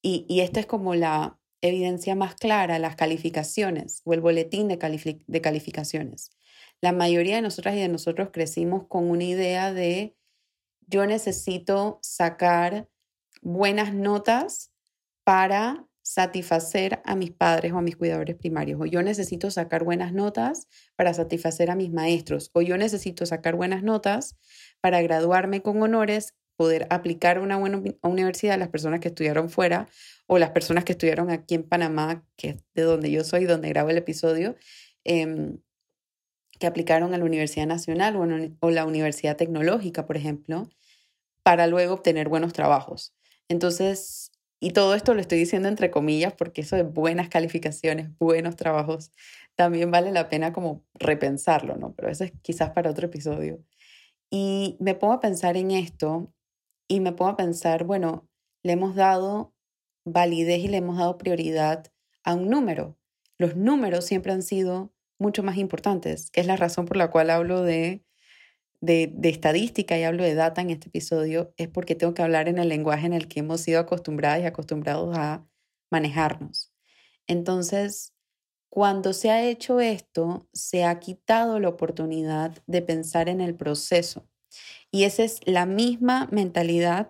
y, 0.02 0.26
y 0.30 0.40
esta 0.40 0.62
es 0.62 0.66
como 0.66 0.96
la 0.96 1.40
evidencia 1.62 2.16
más 2.16 2.36
clara, 2.36 2.80
las 2.80 2.96
calificaciones 2.96 4.02
o 4.06 4.14
el 4.14 4.22
boletín 4.22 4.70
de, 4.70 5.24
de 5.28 5.42
calificaciones. 5.42 6.32
La 6.82 6.94
mayoría 6.94 7.36
de 7.36 7.42
nosotras 7.42 7.76
y 7.76 7.80
de 7.80 7.90
nosotros 7.90 8.30
crecimos 8.32 8.88
con 8.88 9.10
una 9.10 9.26
idea 9.26 9.74
de 9.74 10.16
yo 10.92 11.08
necesito 11.08 12.00
sacar 12.04 12.90
buenas 13.42 13.94
notas 13.94 14.72
para 15.24 15.88
satisfacer 16.04 17.02
a 17.06 17.16
mis 17.16 17.32
padres 17.32 17.72
o 17.72 17.78
a 17.78 17.82
mis 17.82 17.96
cuidadores 17.96 18.36
primarios, 18.36 18.82
o 18.82 18.86
yo 18.86 19.02
necesito 19.02 19.50
sacar 19.50 19.86
buenas 19.86 20.12
notas 20.12 20.68
para 20.98 21.14
satisfacer 21.14 21.72
a 21.72 21.76
mis 21.76 21.92
maestros, 21.92 22.52
o 22.54 22.62
yo 22.62 22.78
necesito 22.78 23.26
sacar 23.26 23.56
buenas 23.56 23.84
notas 23.84 24.36
para 24.82 25.02
graduarme 25.02 25.62
con 25.62 25.82
honores, 25.82 26.36
poder 26.58 26.88
aplicar 26.90 27.40
una 27.40 27.58
buena 27.58 27.82
universidad 28.04 28.56
a 28.56 28.58
las 28.58 28.70
personas 28.70 29.00
que 29.00 29.08
estudiaron 29.08 29.50
fuera 29.50 29.88
o 30.28 30.38
las 30.38 30.50
personas 30.50 30.84
que 30.84 30.92
estudiaron 30.92 31.30
aquí 31.30 31.56
en 31.56 31.64
Panamá, 31.64 32.28
que 32.36 32.50
es 32.50 32.64
de 32.76 32.82
donde 32.82 33.10
yo 33.10 33.24
soy, 33.24 33.46
donde 33.46 33.70
grabo 33.70 33.90
el 33.90 33.98
episodio, 33.98 34.56
em, 35.06 35.60
que 36.60 36.68
aplicaron 36.68 37.14
a 37.14 37.18
la 37.18 37.26
Universidad 37.26 37.66
Nacional 37.66 38.18
o 38.60 38.70
la 38.70 38.86
Universidad 38.86 39.38
Tecnológica, 39.38 40.06
por 40.06 40.18
ejemplo, 40.18 40.70
para 41.44 41.68
luego 41.68 41.96
obtener 41.96 42.30
buenos 42.30 42.54
trabajos. 42.54 43.14
Entonces, 43.50 44.32
y 44.60 44.72
todo 44.72 44.94
esto 44.96 45.14
lo 45.14 45.22
estoy 45.22 45.40
diciendo 45.40 45.68
entre 45.68 45.92
comillas 45.92 46.34
porque 46.34 46.62
eso 46.62 46.76
de 46.76 46.84
buenas 46.84 47.30
calificaciones, 47.30 48.10
buenos 48.20 48.56
trabajos, 48.56 49.12
también 49.56 49.92
vale 49.92 50.12
la 50.12 50.30
pena 50.30 50.54
como 50.54 50.84
repensarlo, 50.94 51.76
¿no? 51.78 51.94
Pero 51.96 52.10
eso 52.10 52.24
es 52.24 52.32
quizás 52.42 52.72
para 52.72 52.92
otro 52.92 53.08
episodio. 53.08 53.64
Y 54.30 54.78
me 54.80 54.96
pongo 54.96 55.14
a 55.14 55.20
pensar 55.20 55.58
en 55.58 55.72
esto 55.72 56.34
y 56.88 57.00
me 57.00 57.12
pongo 57.12 57.32
a 57.32 57.38
pensar, 57.38 57.84
bueno, 57.84 58.30
le 58.64 58.74
hemos 58.74 58.96
dado 58.96 59.54
validez 60.06 60.60
y 60.60 60.68
le 60.68 60.78
hemos 60.78 60.98
dado 60.98 61.18
prioridad 61.18 61.92
a 62.24 62.36
un 62.36 62.50
número. 62.50 62.98
Los 63.38 63.56
números 63.56 64.06
siempre 64.06 64.32
han 64.32 64.44
sido 64.44 64.94
mucho 65.20 65.44
más 65.44 65.58
importantes, 65.58 66.32
que 66.32 66.42
es 66.42 66.48
la 66.48 66.56
razón 66.56 66.86
por 66.86 66.98
la 66.98 67.10
cual 67.12 67.30
hablo 67.30 67.62
de 67.62 68.04
de, 68.82 69.14
estadística 69.24 69.98
y 69.98 70.04
hablo 70.04 70.24
de 70.24 70.34
data 70.34 70.62
en 70.62 70.72
este 70.72 70.88
episodio 70.90 71.54
es 71.58 71.70
porque 71.70 71.96
tengo 71.96 72.14
que 72.14 72.24
hablar 72.24 72.48
en 72.50 72.58
el 72.58 72.68
lenguaje 72.68 73.06
en 73.06 73.14
el 73.14 73.28
que 73.28 73.40
hemos 73.40 73.62
sido 73.62 73.80
acostumbradas 73.80 74.42
y 74.42 74.46
acostumbrados 74.46 75.16
a 75.18 75.48
manejarnos. 75.92 76.74
Entonces, 77.28 78.14
cuando 78.70 79.14
se 79.14 79.30
ha 79.30 79.44
hecho 79.48 79.80
esto, 79.80 80.48
se 80.52 80.84
ha 80.84 81.00
quitado 81.00 81.60
la 81.60 81.70
oportunidad 81.70 82.58
de 82.66 82.82
pensar 82.82 83.30
en 83.30 83.40
el 83.42 83.56
proceso. 83.56 84.28
Y 84.90 85.04
esa 85.04 85.24
es 85.24 85.40
la 85.46 85.66
misma 85.66 86.28
mentalidad 86.32 87.10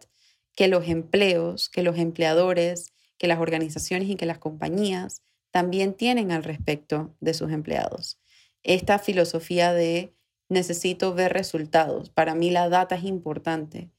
que 0.56 0.68
los 0.68 0.88
empleos, 0.88 1.70
que 1.70 1.84
los 1.84 1.98
empleadores, 1.98 2.94
que 3.18 3.28
las 3.28 3.40
organizaciones 3.40 4.10
y 4.10 4.16
que 4.16 4.26
las 4.26 4.40
compañías 4.40 5.24
también 5.52 5.94
tienen 5.94 6.32
al 6.32 6.44
respecto 6.44 7.16
de 7.20 7.34
sus 7.34 7.52
empleados. 7.52 8.20
Esta 8.64 9.00
filosofía 9.00 9.74
de 9.74 10.16
necesito 10.52 11.14
ver 11.14 11.32
resultados. 11.32 12.10
Para 12.10 12.36
mí 12.36 12.52
la 12.52 12.68
data 12.68 12.96
es 12.96 13.06
importante. 13.06 13.90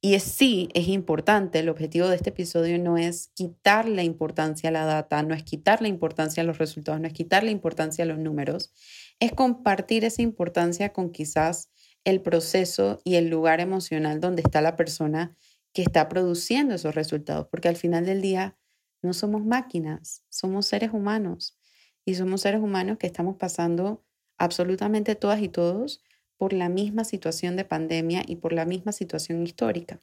Y 0.00 0.14
es, 0.14 0.22
sí, 0.22 0.68
es 0.72 0.88
importante. 0.88 1.58
El 1.58 1.68
objetivo 1.68 2.06
de 2.08 2.16
este 2.16 2.30
episodio 2.30 2.78
no 2.78 2.96
es 2.96 3.32
quitar 3.34 3.88
la 3.88 4.04
importancia 4.04 4.70
a 4.70 4.72
la 4.72 4.84
data, 4.84 5.22
no 5.24 5.34
es 5.34 5.42
quitar 5.42 5.82
la 5.82 5.88
importancia 5.88 6.42
a 6.42 6.46
los 6.46 6.58
resultados, 6.58 7.00
no 7.00 7.08
es 7.08 7.12
quitar 7.12 7.42
la 7.42 7.50
importancia 7.50 8.04
a 8.04 8.06
los 8.06 8.18
números. 8.18 8.72
Es 9.18 9.32
compartir 9.32 10.04
esa 10.04 10.22
importancia 10.22 10.92
con 10.92 11.10
quizás 11.10 11.70
el 12.04 12.22
proceso 12.22 13.00
y 13.04 13.16
el 13.16 13.28
lugar 13.28 13.60
emocional 13.60 14.20
donde 14.20 14.42
está 14.42 14.62
la 14.62 14.76
persona 14.76 15.36
que 15.74 15.82
está 15.82 16.08
produciendo 16.08 16.76
esos 16.76 16.94
resultados. 16.94 17.48
Porque 17.50 17.68
al 17.68 17.76
final 17.76 18.06
del 18.06 18.22
día 18.22 18.56
no 19.02 19.12
somos 19.12 19.44
máquinas, 19.44 20.24
somos 20.28 20.66
seres 20.66 20.92
humanos. 20.92 21.58
Y 22.04 22.14
somos 22.14 22.42
seres 22.42 22.62
humanos 22.62 22.96
que 22.96 23.08
estamos 23.08 23.36
pasando 23.36 24.04
absolutamente 24.40 25.14
todas 25.14 25.40
y 25.42 25.48
todos 25.48 26.02
por 26.36 26.54
la 26.54 26.70
misma 26.70 27.04
situación 27.04 27.56
de 27.56 27.66
pandemia 27.66 28.22
y 28.26 28.36
por 28.36 28.54
la 28.54 28.64
misma 28.64 28.90
situación 28.90 29.42
histórica. 29.42 30.02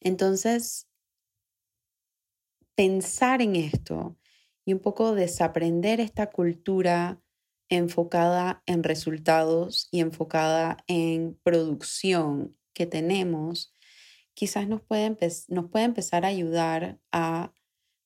Entonces, 0.00 0.88
pensar 2.74 3.40
en 3.42 3.54
esto 3.54 4.18
y 4.64 4.72
un 4.72 4.80
poco 4.80 5.14
desaprender 5.14 6.00
esta 6.00 6.30
cultura 6.30 7.22
enfocada 7.68 8.64
en 8.66 8.82
resultados 8.82 9.88
y 9.92 10.00
enfocada 10.00 10.78
en 10.88 11.38
producción 11.44 12.56
que 12.74 12.86
tenemos, 12.86 13.72
quizás 14.34 14.66
nos 14.66 14.82
puede, 14.82 15.04
empezar 15.04 16.24
a 16.24 16.28
ayudar 16.28 16.98
a 17.12 17.54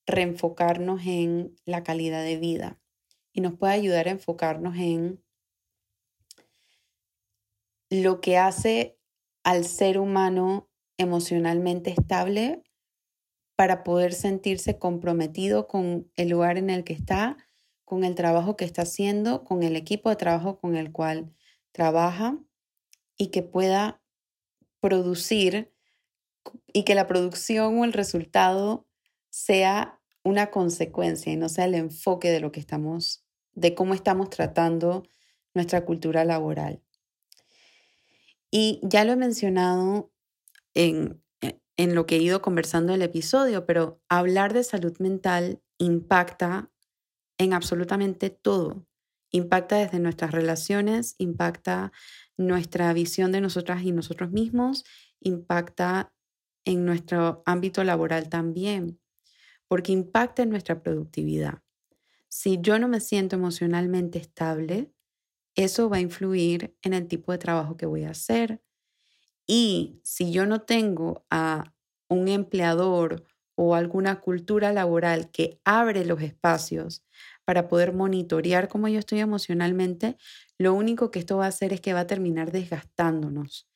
reenfocarnos 0.06 1.06
en 1.06 1.56
la 1.64 1.82
calidad 1.82 2.22
de 2.22 2.36
vida 2.36 2.83
y 3.34 3.40
nos 3.40 3.58
puede 3.58 3.74
ayudar 3.74 4.08
a 4.08 4.12
enfocarnos 4.12 4.76
en 4.76 5.22
lo 7.90 8.20
que 8.20 8.38
hace 8.38 8.96
al 9.42 9.64
ser 9.64 9.98
humano 9.98 10.70
emocionalmente 10.96 11.90
estable 11.90 12.62
para 13.56 13.84
poder 13.84 14.14
sentirse 14.14 14.78
comprometido 14.78 15.66
con 15.68 16.10
el 16.16 16.28
lugar 16.28 16.58
en 16.58 16.70
el 16.70 16.84
que 16.84 16.92
está, 16.92 17.36
con 17.84 18.04
el 18.04 18.14
trabajo 18.14 18.56
que 18.56 18.64
está 18.64 18.82
haciendo, 18.82 19.44
con 19.44 19.62
el 19.62 19.76
equipo 19.76 20.08
de 20.10 20.16
trabajo 20.16 20.58
con 20.58 20.76
el 20.76 20.92
cual 20.92 21.34
trabaja 21.72 22.38
y 23.18 23.28
que 23.28 23.42
pueda 23.42 24.00
producir 24.80 25.72
y 26.72 26.84
que 26.84 26.94
la 26.94 27.06
producción 27.06 27.78
o 27.78 27.84
el 27.84 27.92
resultado 27.92 28.86
sea 29.30 30.00
una 30.22 30.50
consecuencia 30.50 31.32
y 31.32 31.36
no 31.36 31.48
sea 31.48 31.64
el 31.64 31.74
enfoque 31.74 32.30
de 32.30 32.40
lo 32.40 32.52
que 32.52 32.60
estamos 32.60 33.23
de 33.54 33.74
cómo 33.74 33.94
estamos 33.94 34.30
tratando 34.30 35.04
nuestra 35.54 35.84
cultura 35.84 36.24
laboral. 36.24 36.82
Y 38.50 38.80
ya 38.82 39.04
lo 39.04 39.12
he 39.12 39.16
mencionado 39.16 40.12
en, 40.74 41.22
en 41.76 41.94
lo 41.94 42.06
que 42.06 42.16
he 42.16 42.22
ido 42.22 42.42
conversando 42.42 42.92
en 42.92 43.00
el 43.00 43.08
episodio, 43.08 43.66
pero 43.66 44.00
hablar 44.08 44.52
de 44.52 44.64
salud 44.64 44.96
mental 44.98 45.62
impacta 45.78 46.70
en 47.38 47.52
absolutamente 47.52 48.30
todo. 48.30 48.86
Impacta 49.30 49.76
desde 49.76 49.98
nuestras 49.98 50.30
relaciones, 50.30 51.16
impacta 51.18 51.92
nuestra 52.36 52.92
visión 52.92 53.32
de 53.32 53.40
nosotras 53.40 53.82
y 53.82 53.92
nosotros 53.92 54.30
mismos, 54.30 54.84
impacta 55.20 56.12
en 56.64 56.84
nuestro 56.84 57.42
ámbito 57.46 57.82
laboral 57.82 58.28
también, 58.28 59.00
porque 59.66 59.92
impacta 59.92 60.42
en 60.42 60.50
nuestra 60.50 60.82
productividad 60.82 61.64
si 62.34 62.58
yo 62.60 62.80
no 62.80 62.88
me 62.88 62.98
siento 62.98 63.36
emocionalmente 63.36 64.18
estable, 64.18 64.92
eso 65.54 65.88
va 65.88 65.98
a 65.98 66.00
influir 66.00 66.76
en 66.82 66.92
el 66.92 67.06
tipo 67.06 67.30
de 67.30 67.38
trabajo 67.38 67.76
que 67.76 67.86
voy 67.86 68.02
a 68.02 68.10
hacer. 68.10 68.60
Y 69.46 70.00
si 70.02 70.32
yo 70.32 70.44
no 70.44 70.62
tengo 70.62 71.24
a 71.30 71.72
un 72.08 72.26
empleador 72.26 73.24
o 73.54 73.76
alguna 73.76 74.20
cultura 74.20 74.72
laboral 74.72 75.30
que 75.30 75.60
abre 75.64 76.04
los 76.04 76.22
espacios 76.22 77.04
para 77.44 77.68
poder 77.68 77.92
monitorear 77.92 78.66
cómo 78.66 78.88
yo 78.88 78.98
estoy 78.98 79.20
emocionalmente, 79.20 80.16
lo 80.58 80.74
único 80.74 81.12
que 81.12 81.20
esto 81.20 81.36
va 81.36 81.44
a 81.44 81.50
hacer 81.50 81.72
es 81.72 81.80
que 81.80 81.94
va 81.94 82.00
a 82.00 82.08
terminar 82.08 82.50
desgastándonos. 82.50 83.68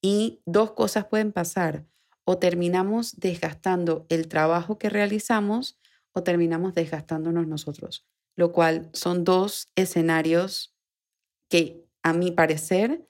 Y 0.00 0.40
dos 0.46 0.70
cosas 0.70 1.06
pueden 1.06 1.32
pasar. 1.32 1.84
O 2.22 2.38
terminamos 2.38 3.16
desgastando 3.16 4.06
el 4.08 4.28
trabajo 4.28 4.78
que 4.78 4.88
realizamos 4.88 5.80
o 6.14 6.22
terminamos 6.22 6.74
desgastándonos 6.74 7.46
nosotros, 7.46 8.06
lo 8.36 8.52
cual 8.52 8.88
son 8.92 9.24
dos 9.24 9.68
escenarios 9.74 10.74
que 11.50 11.84
a 12.02 12.12
mi 12.12 12.30
parecer 12.30 13.06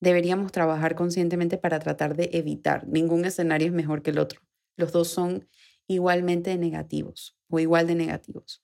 deberíamos 0.00 0.52
trabajar 0.52 0.94
conscientemente 0.94 1.58
para 1.58 1.78
tratar 1.78 2.16
de 2.16 2.30
evitar. 2.32 2.86
Ningún 2.86 3.24
escenario 3.24 3.68
es 3.68 3.72
mejor 3.72 4.02
que 4.02 4.10
el 4.10 4.18
otro. 4.18 4.42
Los 4.76 4.92
dos 4.92 5.08
son 5.08 5.48
igualmente 5.86 6.56
negativos 6.58 7.36
o 7.48 7.58
igual 7.58 7.86
de 7.86 7.94
negativos. 7.94 8.62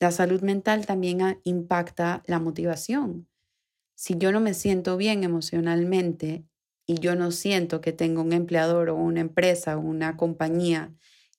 La 0.00 0.12
salud 0.12 0.42
mental 0.42 0.86
también 0.86 1.40
impacta 1.42 2.22
la 2.26 2.38
motivación. 2.38 3.28
Si 3.96 4.16
yo 4.16 4.30
no 4.30 4.40
me 4.40 4.54
siento 4.54 4.96
bien 4.96 5.24
emocionalmente 5.24 6.44
y 6.86 7.00
yo 7.00 7.16
no 7.16 7.32
siento 7.32 7.80
que 7.80 7.92
tengo 7.92 8.22
un 8.22 8.32
empleador 8.32 8.90
o 8.90 8.96
una 8.96 9.20
empresa 9.20 9.76
o 9.76 9.80
una 9.80 10.16
compañía 10.16 10.94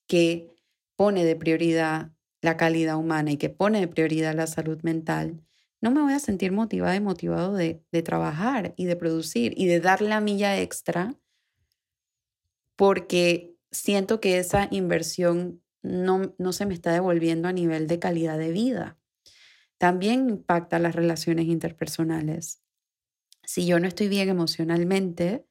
que 0.08 0.59
pone 1.00 1.24
de 1.24 1.38
prioridad 1.38 2.12
la 2.42 2.58
calidad 2.58 2.98
humana 2.98 3.32
y 3.32 3.38
que 3.38 3.50
pone 3.50 3.80
de 3.80 3.88
prioridad 3.88 4.36
la 4.36 4.48
salud 4.48 4.82
mental, 4.84 5.42
no 5.80 5.92
me 5.92 6.02
voy 6.02 6.12
a 6.12 6.20
sentir 6.20 6.52
motivada 6.52 6.94
y 6.94 7.00
motivado 7.00 7.54
de, 7.54 7.82
de 7.90 8.02
trabajar 8.04 8.74
y 8.76 8.84
de 8.84 8.98
producir 8.98 9.54
y 9.56 9.68
de 9.68 9.80
dar 9.80 10.02
la 10.02 10.20
milla 10.20 10.60
extra 10.60 11.18
porque 12.76 13.56
siento 13.72 14.20
que 14.20 14.40
esa 14.40 14.68
inversión 14.72 15.64
no, 15.82 16.36
no 16.38 16.52
se 16.52 16.66
me 16.66 16.74
está 16.74 16.92
devolviendo 16.92 17.48
a 17.48 17.54
nivel 17.54 17.88
de 17.88 18.00
calidad 18.00 18.38
de 18.38 18.52
vida. 18.52 19.00
También 19.78 20.28
impacta 20.28 20.80
las 20.80 20.96
relaciones 20.96 21.46
interpersonales. 21.46 22.62
Si 23.46 23.66
yo 23.66 23.80
no 23.80 23.88
estoy 23.88 24.10
bien 24.10 24.28
emocionalmente, 24.28 25.46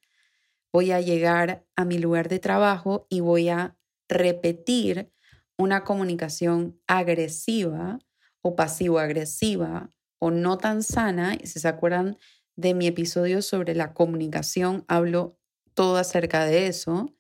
voy 0.75 0.91
a 0.91 1.01
llegar 1.01 1.65
a 1.75 1.87
mi 1.87 1.97
lugar 1.97 2.29
de 2.29 2.39
trabajo 2.39 3.07
y 3.09 3.21
voy 3.21 3.49
a 3.49 3.79
repetir 4.11 5.11
una 5.59 5.85
comunicación 5.85 6.81
agresiva 6.87 7.99
o 8.43 8.57
pasivo-agresiva 8.57 9.93
o 10.19 10.31
no 10.31 10.57
tan 10.59 10.83
sana. 10.83 11.35
Y 11.35 11.47
si 11.47 11.61
se 11.61 11.69
acuerdan 11.69 12.17
de 12.57 12.75
mi 12.75 12.87
episodio 12.87 13.43
sobre 13.43 13.75
la 13.75 13.93
comunicación, 13.93 14.85
hablo 14.89 15.39
todo 15.75 15.97
acerca 15.97 16.45
de 16.45 16.67
eso, 16.69 17.15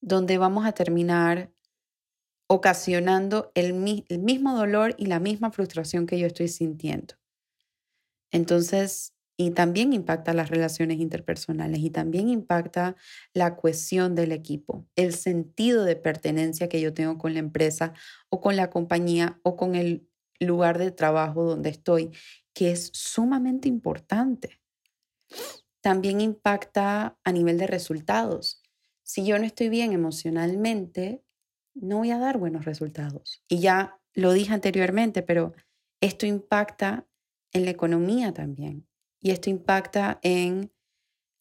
donde 0.00 0.38
vamos 0.38 0.66
a 0.66 0.72
terminar 0.72 1.52
ocasionando 2.48 3.50
el, 3.54 3.74
mismo 3.74 4.56
dolor 4.56 4.94
y 4.98 5.06
la 5.06 5.18
misma 5.18 5.50
frustración 5.50 6.06
que 6.06 6.18
yo 6.18 6.26
estoy 6.26 6.48
sintiendo. 6.48 7.14
Entonces, 8.30 9.15
y 9.36 9.50
también 9.50 9.92
impacta 9.92 10.32
las 10.32 10.50
relaciones 10.50 10.98
interpersonales 10.98 11.80
y 11.80 11.90
también 11.90 12.28
impacta 12.28 12.96
la 13.34 13.56
cohesión 13.56 14.14
del 14.14 14.32
equipo, 14.32 14.86
el 14.96 15.12
sentido 15.12 15.84
de 15.84 15.96
pertenencia 15.96 16.68
que 16.68 16.80
yo 16.80 16.94
tengo 16.94 17.18
con 17.18 17.34
la 17.34 17.40
empresa 17.40 17.92
o 18.30 18.40
con 18.40 18.56
la 18.56 18.70
compañía 18.70 19.38
o 19.42 19.56
con 19.56 19.74
el 19.74 20.08
lugar 20.40 20.78
de 20.78 20.90
trabajo 20.90 21.44
donde 21.44 21.70
estoy, 21.70 22.10
que 22.54 22.70
es 22.70 22.90
sumamente 22.94 23.68
importante. 23.68 24.60
También 25.82 26.20
impacta 26.20 27.18
a 27.22 27.32
nivel 27.32 27.58
de 27.58 27.66
resultados. 27.66 28.62
Si 29.02 29.24
yo 29.24 29.38
no 29.38 29.44
estoy 29.44 29.68
bien 29.68 29.92
emocionalmente, 29.92 31.22
no 31.74 31.98
voy 31.98 32.10
a 32.10 32.18
dar 32.18 32.38
buenos 32.38 32.64
resultados. 32.64 33.42
Y 33.48 33.60
ya 33.60 34.00
lo 34.14 34.32
dije 34.32 34.52
anteriormente, 34.54 35.22
pero 35.22 35.52
esto 36.00 36.26
impacta 36.26 37.06
en 37.52 37.64
la 37.64 37.70
economía 37.70 38.32
también. 38.32 38.85
Y 39.26 39.32
esto 39.32 39.50
impacta 39.50 40.20
en 40.22 40.70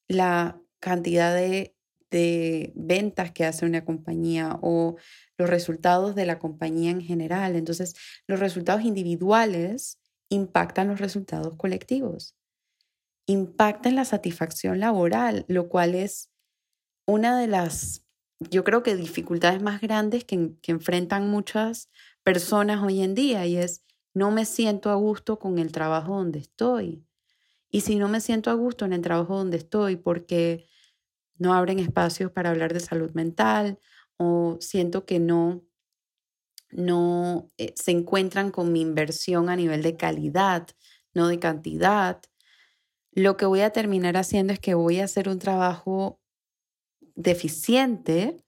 la 0.07 0.59
cantidad 0.79 1.35
de, 1.35 1.75
de 2.09 2.73
ventas 2.73 3.31
que 3.31 3.45
hace 3.45 3.63
una 3.63 3.85
compañía 3.85 4.57
o 4.63 4.95
los 5.37 5.47
resultados 5.47 6.15
de 6.15 6.25
la 6.25 6.39
compañía 6.39 6.89
en 6.89 7.01
general. 7.01 7.55
Entonces, 7.55 7.93
los 8.25 8.39
resultados 8.39 8.81
individuales 8.81 9.99
impactan 10.29 10.87
los 10.87 10.99
resultados 10.99 11.57
colectivos. 11.57 12.35
Impactan 13.27 13.93
la 13.93 14.05
satisfacción 14.05 14.79
laboral, 14.79 15.45
lo 15.47 15.69
cual 15.69 15.93
es 15.93 16.31
una 17.05 17.39
de 17.39 17.45
las 17.45 18.03
yo 18.39 18.63
creo 18.63 18.81
que 18.81 18.95
dificultades 18.95 19.61
más 19.61 19.79
grandes 19.79 20.25
que, 20.25 20.55
que 20.63 20.71
enfrentan 20.71 21.29
muchas 21.29 21.91
personas 22.23 22.81
hoy 22.81 23.03
en 23.03 23.13
día 23.13 23.45
y 23.45 23.57
es 23.57 23.83
no 24.15 24.31
me 24.31 24.45
siento 24.45 24.89
a 24.89 24.95
gusto 24.95 25.37
con 25.37 25.59
el 25.59 25.71
trabajo 25.71 26.15
donde 26.15 26.39
estoy. 26.39 27.05
Y 27.71 27.81
si 27.81 27.97
no 27.97 28.07
me 28.07 28.21
siento 28.21 28.49
a 28.51 28.53
gusto 28.53 28.85
en 28.85 28.93
el 28.93 29.01
trabajo 29.01 29.37
donde 29.37 29.57
estoy 29.57 29.97
porque 29.97 30.67
no 31.37 31.53
abren 31.53 31.79
espacios 31.79 32.31
para 32.31 32.51
hablar 32.51 32.73
de 32.73 32.79
salud 32.79 33.11
mental 33.13 33.79
o 34.17 34.57
siento 34.61 35.05
que 35.05 35.19
no 35.19 35.63
no 36.71 37.47
eh, 37.57 37.73
se 37.75 37.91
encuentran 37.91 38.51
con 38.51 38.71
mi 38.73 38.81
inversión 38.81 39.49
a 39.49 39.55
nivel 39.55 39.81
de 39.81 39.95
calidad, 39.95 40.67
no 41.13 41.27
de 41.27 41.39
cantidad, 41.39 42.21
lo 43.13 43.37
que 43.37 43.45
voy 43.45 43.61
a 43.61 43.71
terminar 43.71 44.17
haciendo 44.17 44.53
es 44.53 44.59
que 44.59 44.73
voy 44.73 44.99
a 44.99 45.05
hacer 45.05 45.29
un 45.29 45.39
trabajo 45.39 46.19
deficiente 47.15 48.43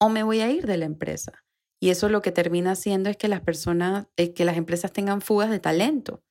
o 0.00 0.08
me 0.08 0.22
voy 0.22 0.40
a 0.40 0.50
ir 0.50 0.66
de 0.66 0.78
la 0.78 0.86
empresa. 0.86 1.44
Y 1.80 1.90
eso 1.90 2.08
lo 2.08 2.22
que 2.22 2.32
termina 2.32 2.72
haciendo 2.72 3.10
es 3.10 3.16
que 3.16 3.28
las 3.28 3.42
personas, 3.42 4.08
eh, 4.16 4.32
que 4.34 4.44
las 4.44 4.56
empresas 4.56 4.92
tengan 4.92 5.20
fugas 5.20 5.50
de 5.50 5.60
talento. 5.60 6.22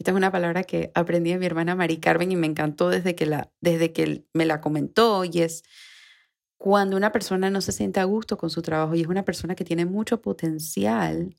Esta 0.00 0.12
es 0.12 0.16
una 0.16 0.32
palabra 0.32 0.64
que 0.64 0.90
aprendí 0.94 1.30
de 1.30 1.38
mi 1.38 1.44
hermana 1.44 1.74
Mari 1.74 1.98
Carmen 1.98 2.32
y 2.32 2.36
me 2.36 2.46
encantó 2.46 2.88
desde 2.88 3.14
que, 3.14 3.26
la, 3.26 3.52
desde 3.60 3.92
que 3.92 4.24
me 4.32 4.46
la 4.46 4.62
comentó 4.62 5.26
y 5.26 5.42
es 5.42 5.62
cuando 6.56 6.96
una 6.96 7.12
persona 7.12 7.50
no 7.50 7.60
se 7.60 7.72
siente 7.72 8.00
a 8.00 8.04
gusto 8.04 8.38
con 8.38 8.48
su 8.48 8.62
trabajo 8.62 8.94
y 8.94 9.02
es 9.02 9.08
una 9.08 9.26
persona 9.26 9.54
que 9.54 9.62
tiene 9.62 9.84
mucho 9.84 10.22
potencial 10.22 11.36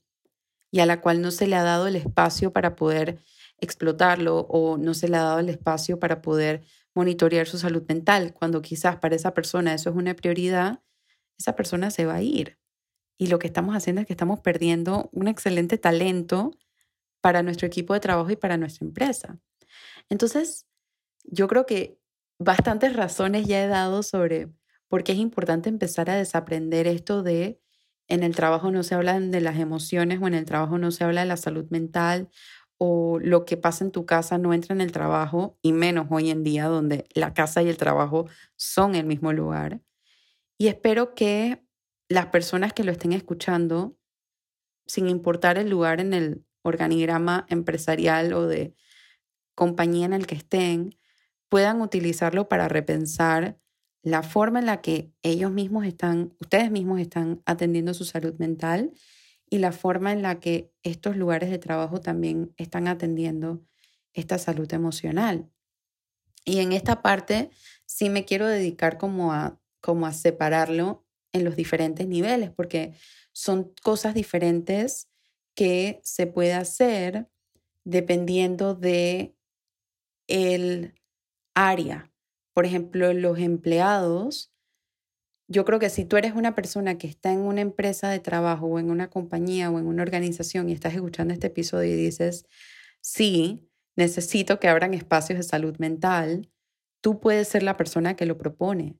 y 0.70 0.78
a 0.78 0.86
la 0.86 1.00
cual 1.00 1.20
no 1.22 1.32
se 1.32 1.48
le 1.48 1.56
ha 1.56 1.64
dado 1.64 1.88
el 1.88 1.96
espacio 1.96 2.52
para 2.52 2.76
poder 2.76 3.18
explotarlo 3.58 4.46
o 4.48 4.78
no 4.78 4.94
se 4.94 5.08
le 5.08 5.16
ha 5.16 5.22
dado 5.22 5.40
el 5.40 5.48
espacio 5.48 5.98
para 5.98 6.22
poder 6.22 6.62
monitorear 6.94 7.48
su 7.48 7.58
salud 7.58 7.82
mental, 7.88 8.32
cuando 8.32 8.62
quizás 8.62 8.94
para 8.94 9.16
esa 9.16 9.34
persona 9.34 9.74
eso 9.74 9.90
es 9.90 9.96
una 9.96 10.14
prioridad, 10.14 10.84
esa 11.36 11.56
persona 11.56 11.90
se 11.90 12.06
va 12.06 12.14
a 12.14 12.22
ir. 12.22 12.60
Y 13.18 13.26
lo 13.26 13.40
que 13.40 13.48
estamos 13.48 13.74
haciendo 13.74 14.02
es 14.02 14.06
que 14.06 14.12
estamos 14.12 14.38
perdiendo 14.38 15.10
un 15.12 15.26
excelente 15.26 15.78
talento 15.78 16.52
para 17.22 17.42
nuestro 17.42 17.66
equipo 17.66 17.94
de 17.94 18.00
trabajo 18.00 18.30
y 18.30 18.36
para 18.36 18.58
nuestra 18.58 18.86
empresa. 18.86 19.38
Entonces, 20.10 20.66
yo 21.24 21.48
creo 21.48 21.64
que 21.64 21.98
bastantes 22.38 22.94
razones 22.94 23.46
ya 23.46 23.64
he 23.64 23.68
dado 23.68 24.02
sobre 24.02 24.52
por 24.88 25.04
qué 25.04 25.12
es 25.12 25.18
importante 25.18 25.70
empezar 25.70 26.10
a 26.10 26.16
desaprender 26.16 26.86
esto 26.86 27.22
de 27.22 27.58
en 28.08 28.22
el 28.24 28.36
trabajo 28.36 28.70
no 28.70 28.82
se 28.82 28.94
habla 28.94 29.18
de 29.18 29.40
las 29.40 29.58
emociones 29.58 30.20
o 30.20 30.26
en 30.26 30.34
el 30.34 30.44
trabajo 30.44 30.76
no 30.76 30.90
se 30.90 31.04
habla 31.04 31.22
de 31.22 31.28
la 31.28 31.38
salud 31.38 31.64
mental 31.70 32.28
o 32.84 33.20
lo 33.20 33.44
que 33.44 33.56
pasa 33.56 33.84
en 33.84 33.92
tu 33.92 34.06
casa 34.06 34.38
no 34.38 34.52
entra 34.52 34.74
en 34.74 34.80
el 34.80 34.90
trabajo, 34.90 35.56
y 35.62 35.72
menos 35.72 36.08
hoy 36.10 36.30
en 36.30 36.42
día 36.42 36.66
donde 36.66 37.06
la 37.14 37.32
casa 37.32 37.62
y 37.62 37.68
el 37.68 37.76
trabajo 37.76 38.26
son 38.56 38.96
el 38.96 39.06
mismo 39.06 39.32
lugar. 39.32 39.80
Y 40.58 40.66
espero 40.66 41.14
que 41.14 41.64
las 42.08 42.26
personas 42.26 42.72
que 42.72 42.82
lo 42.82 42.90
estén 42.90 43.12
escuchando, 43.12 43.96
sin 44.86 45.08
importar 45.08 45.58
el 45.58 45.70
lugar 45.70 46.00
en 46.00 46.12
el 46.12 46.44
organigrama 46.62 47.46
empresarial 47.48 48.32
o 48.32 48.46
de 48.46 48.74
compañía 49.54 50.06
en 50.06 50.12
el 50.12 50.26
que 50.26 50.34
estén, 50.34 50.96
puedan 51.48 51.82
utilizarlo 51.82 52.48
para 52.48 52.68
repensar 52.68 53.58
la 54.02 54.22
forma 54.22 54.58
en 54.58 54.66
la 54.66 54.80
que 54.80 55.12
ellos 55.22 55.52
mismos 55.52 55.86
están, 55.86 56.34
ustedes 56.40 56.70
mismos 56.70 57.00
están 57.00 57.42
atendiendo 57.46 57.94
su 57.94 58.04
salud 58.04 58.34
mental 58.38 58.92
y 59.48 59.58
la 59.58 59.70
forma 59.70 60.12
en 60.12 60.22
la 60.22 60.40
que 60.40 60.72
estos 60.82 61.16
lugares 61.16 61.50
de 61.50 61.58
trabajo 61.58 62.00
también 62.00 62.54
están 62.56 62.88
atendiendo 62.88 63.62
esta 64.14 64.38
salud 64.38 64.72
emocional. 64.72 65.50
Y 66.44 66.60
en 66.60 66.72
esta 66.72 67.02
parte 67.02 67.50
sí 67.84 68.08
me 68.10 68.24
quiero 68.24 68.46
dedicar 68.46 68.98
como 68.98 69.32
a, 69.32 69.60
como 69.80 70.06
a 70.06 70.12
separarlo 70.12 71.06
en 71.32 71.44
los 71.44 71.54
diferentes 71.54 72.08
niveles, 72.08 72.50
porque 72.50 72.94
son 73.32 73.72
cosas 73.82 74.14
diferentes 74.14 75.11
que 75.54 76.00
se 76.02 76.26
puede 76.26 76.54
hacer 76.54 77.28
dependiendo 77.84 78.74
de 78.74 79.34
el 80.28 80.94
área. 81.54 82.12
Por 82.54 82.66
ejemplo, 82.66 83.12
los 83.12 83.38
empleados 83.38 84.52
yo 85.52 85.64
creo 85.64 85.78
que 85.78 85.90
si 85.90 86.04
tú 86.04 86.16
eres 86.16 86.34
una 86.34 86.54
persona 86.54 86.96
que 86.98 87.06
está 87.06 87.32
en 87.32 87.40
una 87.40 87.60
empresa 87.60 88.08
de 88.08 88.20
trabajo 88.20 88.66
o 88.66 88.78
en 88.78 88.90
una 88.90 89.10
compañía 89.10 89.70
o 89.70 89.78
en 89.78 89.86
una 89.86 90.02
organización 90.02 90.68
y 90.68 90.72
estás 90.72 90.94
escuchando 90.94 91.34
este 91.34 91.48
episodio 91.48 91.92
y 91.92 91.96
dices, 91.96 92.46
sí, 93.00 93.68
necesito 93.94 94.58
que 94.58 94.68
abran 94.68 94.94
espacios 94.94 95.38
de 95.38 95.42
salud 95.42 95.76
mental, 95.78 96.50
tú 97.02 97.20
puedes 97.20 97.48
ser 97.48 97.62
la 97.62 97.76
persona 97.76 98.16
que 98.16 98.26
lo 98.26 98.38
propone. 98.38 98.98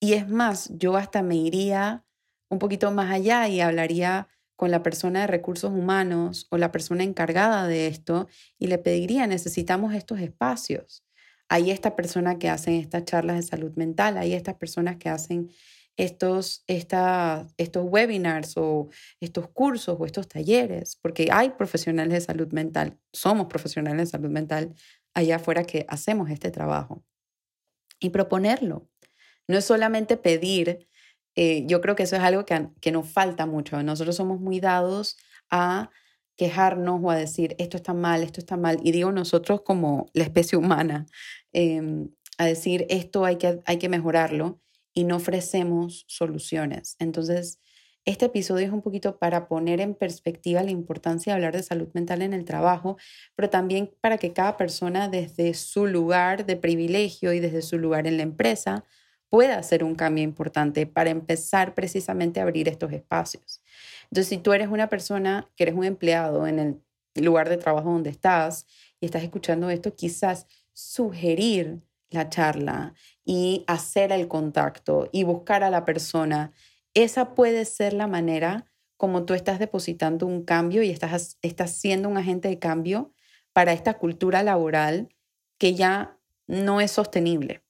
Y 0.00 0.14
es 0.14 0.28
más, 0.28 0.70
yo 0.76 0.96
hasta 0.96 1.22
me 1.22 1.36
iría 1.36 2.04
un 2.50 2.58
poquito 2.58 2.90
más 2.90 3.12
allá 3.12 3.48
y 3.48 3.60
hablaría 3.60 4.28
con 4.62 4.70
la 4.70 4.84
persona 4.84 5.22
de 5.22 5.26
recursos 5.26 5.72
humanos 5.72 6.46
o 6.50 6.56
la 6.56 6.70
persona 6.70 7.02
encargada 7.02 7.66
de 7.66 7.88
esto 7.88 8.28
y 8.60 8.68
le 8.68 8.78
pediría, 8.78 9.26
necesitamos 9.26 9.92
estos 9.92 10.20
espacios. 10.20 11.04
Hay 11.48 11.72
esta 11.72 11.96
persona 11.96 12.38
que 12.38 12.48
hacen 12.48 12.74
estas 12.74 13.04
charlas 13.04 13.34
de 13.34 13.42
salud 13.42 13.72
mental, 13.74 14.16
hay 14.16 14.34
estas 14.34 14.54
personas 14.54 14.98
que 14.98 15.08
hacen 15.08 15.50
estos, 15.96 16.62
estos 16.68 17.84
webinars 17.88 18.56
o 18.56 18.88
estos 19.18 19.48
cursos 19.48 19.96
o 19.98 20.06
estos 20.06 20.28
talleres, 20.28 20.96
porque 21.02 21.26
hay 21.32 21.50
profesionales 21.50 22.12
de 22.12 22.20
salud 22.20 22.52
mental, 22.52 23.00
somos 23.12 23.48
profesionales 23.48 23.98
de 23.98 24.12
salud 24.12 24.30
mental 24.30 24.76
allá 25.12 25.36
afuera 25.36 25.64
que 25.64 25.86
hacemos 25.88 26.30
este 26.30 26.52
trabajo. 26.52 27.02
Y 27.98 28.10
proponerlo. 28.10 28.88
No 29.48 29.58
es 29.58 29.64
solamente 29.64 30.16
pedir, 30.16 30.86
eh, 31.34 31.64
yo 31.66 31.80
creo 31.80 31.96
que 31.96 32.02
eso 32.04 32.16
es 32.16 32.22
algo 32.22 32.44
que, 32.44 32.68
que 32.80 32.92
nos 32.92 33.08
falta 33.08 33.46
mucho. 33.46 33.82
Nosotros 33.82 34.16
somos 34.16 34.40
muy 34.40 34.60
dados 34.60 35.16
a 35.50 35.90
quejarnos 36.36 37.00
o 37.02 37.10
a 37.10 37.16
decir 37.16 37.54
esto 37.58 37.76
está 37.76 37.94
mal, 37.94 38.22
esto 38.22 38.40
está 38.40 38.56
mal. 38.56 38.78
Y 38.82 38.92
digo 38.92 39.12
nosotros 39.12 39.62
como 39.62 40.06
la 40.14 40.24
especie 40.24 40.58
humana, 40.58 41.06
em, 41.52 42.08
a 42.38 42.46
decir 42.46 42.86
esto 42.88 43.24
hay 43.24 43.36
que, 43.36 43.60
hay 43.66 43.78
que 43.78 43.88
mejorarlo 43.88 44.60
y 44.94 45.04
no 45.04 45.16
ofrecemos 45.16 46.04
soluciones. 46.08 46.96
Entonces, 46.98 47.60
este 48.04 48.24
episodio 48.26 48.66
es 48.66 48.72
un 48.72 48.82
poquito 48.82 49.18
para 49.18 49.46
poner 49.46 49.80
en 49.80 49.94
perspectiva 49.94 50.62
la 50.64 50.72
importancia 50.72 51.32
de 51.32 51.36
hablar 51.36 51.54
de 51.54 51.62
salud 51.62 51.88
mental 51.94 52.20
en 52.22 52.32
el 52.32 52.44
trabajo, 52.44 52.96
pero 53.36 53.48
también 53.48 53.94
para 54.00 54.18
que 54.18 54.32
cada 54.32 54.56
persona 54.56 55.08
desde 55.08 55.54
su 55.54 55.86
lugar 55.86 56.44
de 56.44 56.56
privilegio 56.56 57.32
y 57.32 57.38
desde 57.38 57.62
su 57.62 57.78
lugar 57.78 58.08
en 58.08 58.16
la 58.16 58.24
empresa 58.24 58.84
pueda 59.32 59.56
hacer 59.56 59.82
un 59.82 59.94
cambio 59.94 60.22
importante 60.22 60.86
para 60.86 61.08
empezar 61.08 61.74
precisamente 61.74 62.38
a 62.38 62.42
abrir 62.42 62.68
estos 62.68 62.92
espacios. 62.92 63.62
Entonces, 64.10 64.28
si 64.28 64.36
tú 64.36 64.52
eres 64.52 64.68
una 64.68 64.90
persona 64.90 65.50
que 65.56 65.62
eres 65.62 65.74
un 65.74 65.84
empleado 65.84 66.46
en 66.46 66.58
el 66.58 67.24
lugar 67.24 67.48
de 67.48 67.56
trabajo 67.56 67.90
donde 67.90 68.10
estás 68.10 68.66
y 69.00 69.06
estás 69.06 69.22
escuchando 69.22 69.70
esto, 69.70 69.96
quizás 69.96 70.46
sugerir 70.74 71.80
la 72.10 72.28
charla 72.28 72.92
y 73.24 73.64
hacer 73.68 74.12
el 74.12 74.28
contacto 74.28 75.08
y 75.12 75.24
buscar 75.24 75.64
a 75.64 75.70
la 75.70 75.86
persona, 75.86 76.52
esa 76.92 77.34
puede 77.34 77.64
ser 77.64 77.94
la 77.94 78.08
manera 78.08 78.66
como 78.98 79.24
tú 79.24 79.32
estás 79.32 79.58
depositando 79.58 80.26
un 80.26 80.44
cambio 80.44 80.82
y 80.82 80.90
estás, 80.90 81.38
estás 81.40 81.70
siendo 81.70 82.10
un 82.10 82.18
agente 82.18 82.48
de 82.48 82.58
cambio 82.58 83.14
para 83.54 83.72
esta 83.72 83.94
cultura 83.94 84.42
laboral 84.42 85.08
que 85.56 85.72
ya 85.74 86.18
no 86.46 86.82
es 86.82 86.90
sostenible. 86.90 87.62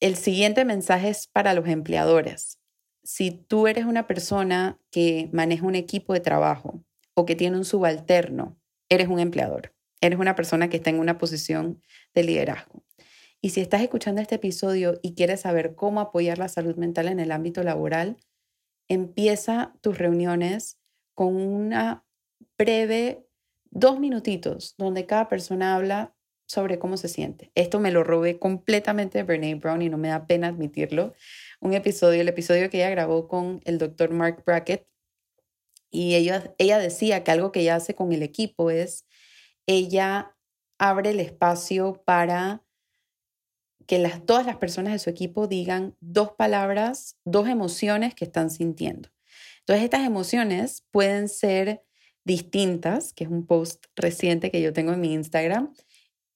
El 0.00 0.16
siguiente 0.16 0.66
mensaje 0.66 1.08
es 1.08 1.26
para 1.26 1.54
los 1.54 1.66
empleadores. 1.68 2.60
Si 3.02 3.30
tú 3.30 3.66
eres 3.66 3.86
una 3.86 4.06
persona 4.06 4.78
que 4.90 5.30
maneja 5.32 5.64
un 5.64 5.74
equipo 5.74 6.12
de 6.12 6.20
trabajo 6.20 6.84
o 7.14 7.24
que 7.24 7.34
tiene 7.34 7.56
un 7.56 7.64
subalterno, 7.64 8.58
eres 8.90 9.08
un 9.08 9.20
empleador. 9.20 9.74
Eres 10.02 10.18
una 10.18 10.34
persona 10.34 10.68
que 10.68 10.76
está 10.76 10.90
en 10.90 10.98
una 10.98 11.16
posición 11.16 11.80
de 12.14 12.24
liderazgo. 12.24 12.84
Y 13.40 13.50
si 13.50 13.60
estás 13.60 13.80
escuchando 13.80 14.20
este 14.20 14.34
episodio 14.34 14.98
y 15.02 15.14
quieres 15.14 15.40
saber 15.40 15.74
cómo 15.74 16.00
apoyar 16.00 16.38
la 16.38 16.48
salud 16.48 16.76
mental 16.76 17.08
en 17.08 17.20
el 17.20 17.32
ámbito 17.32 17.62
laboral, 17.62 18.18
empieza 18.88 19.74
tus 19.80 19.96
reuniones 19.96 20.78
con 21.14 21.36
una 21.36 22.04
breve, 22.58 23.26
dos 23.70 23.98
minutitos, 23.98 24.74
donde 24.76 25.06
cada 25.06 25.28
persona 25.28 25.74
habla 25.74 26.15
sobre 26.46 26.78
cómo 26.78 26.96
se 26.96 27.08
siente. 27.08 27.50
Esto 27.54 27.80
me 27.80 27.90
lo 27.90 28.04
robé 28.04 28.38
completamente 28.38 29.18
de 29.18 29.24
Brene 29.24 29.54
Brown 29.56 29.82
y 29.82 29.88
no 29.88 29.98
me 29.98 30.08
da 30.08 30.26
pena 30.26 30.48
admitirlo. 30.48 31.14
Un 31.60 31.74
episodio, 31.74 32.20
el 32.20 32.28
episodio 32.28 32.70
que 32.70 32.78
ella 32.78 32.90
grabó 32.90 33.28
con 33.28 33.60
el 33.64 33.78
doctor 33.78 34.10
Mark 34.10 34.42
Brackett, 34.46 34.86
y 35.90 36.14
ella, 36.14 36.54
ella 36.58 36.78
decía 36.78 37.24
que 37.24 37.30
algo 37.30 37.52
que 37.52 37.60
ella 37.60 37.76
hace 37.76 37.94
con 37.94 38.12
el 38.12 38.22
equipo 38.22 38.70
es, 38.70 39.06
ella 39.66 40.36
abre 40.78 41.10
el 41.10 41.20
espacio 41.20 42.02
para 42.04 42.62
que 43.86 43.98
las, 43.98 44.24
todas 44.26 44.44
las 44.46 44.56
personas 44.56 44.92
de 44.92 44.98
su 44.98 45.10
equipo 45.10 45.46
digan 45.46 45.96
dos 46.00 46.32
palabras, 46.32 47.16
dos 47.24 47.48
emociones 47.48 48.14
que 48.14 48.24
están 48.24 48.50
sintiendo. 48.50 49.08
Entonces, 49.60 49.84
estas 49.84 50.04
emociones 50.04 50.84
pueden 50.90 51.28
ser 51.28 51.82
distintas, 52.24 53.12
que 53.12 53.24
es 53.24 53.30
un 53.30 53.46
post 53.46 53.86
reciente 53.94 54.50
que 54.50 54.60
yo 54.60 54.72
tengo 54.72 54.92
en 54.92 55.00
mi 55.00 55.12
Instagram, 55.14 55.72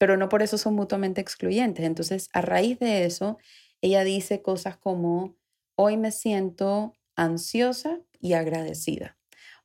pero 0.00 0.16
no 0.16 0.30
por 0.30 0.40
eso 0.40 0.56
son 0.56 0.74
mutuamente 0.76 1.20
excluyentes. 1.20 1.84
Entonces, 1.84 2.30
a 2.32 2.40
raíz 2.40 2.78
de 2.78 3.04
eso, 3.04 3.36
ella 3.82 4.02
dice 4.02 4.40
cosas 4.40 4.78
como, 4.78 5.36
hoy 5.74 5.98
me 5.98 6.10
siento 6.10 6.94
ansiosa 7.16 8.00
y 8.18 8.32
agradecida. 8.32 9.18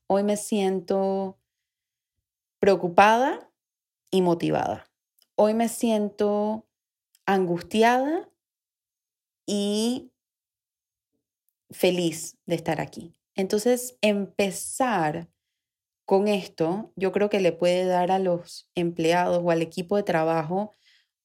Hoy 0.07 0.23
me 0.23 0.35
siento 0.35 1.39
preocupada 2.59 3.49
y 4.11 4.21
motivada. 4.21 4.91
Hoy 5.35 5.53
me 5.53 5.69
siento 5.69 6.67
angustiada 7.25 8.29
y 9.45 10.11
feliz 11.71 12.37
de 12.45 12.55
estar 12.55 12.81
aquí. 12.81 13.15
Entonces, 13.35 13.97
empezar 14.01 15.29
con 16.05 16.27
esto, 16.27 16.93
yo 16.95 17.11
creo 17.11 17.29
que 17.29 17.39
le 17.39 17.51
puede 17.51 17.85
dar 17.85 18.11
a 18.11 18.19
los 18.19 18.69
empleados 18.75 19.41
o 19.43 19.51
al 19.51 19.61
equipo 19.61 19.97
de 19.97 20.03
trabajo 20.03 20.71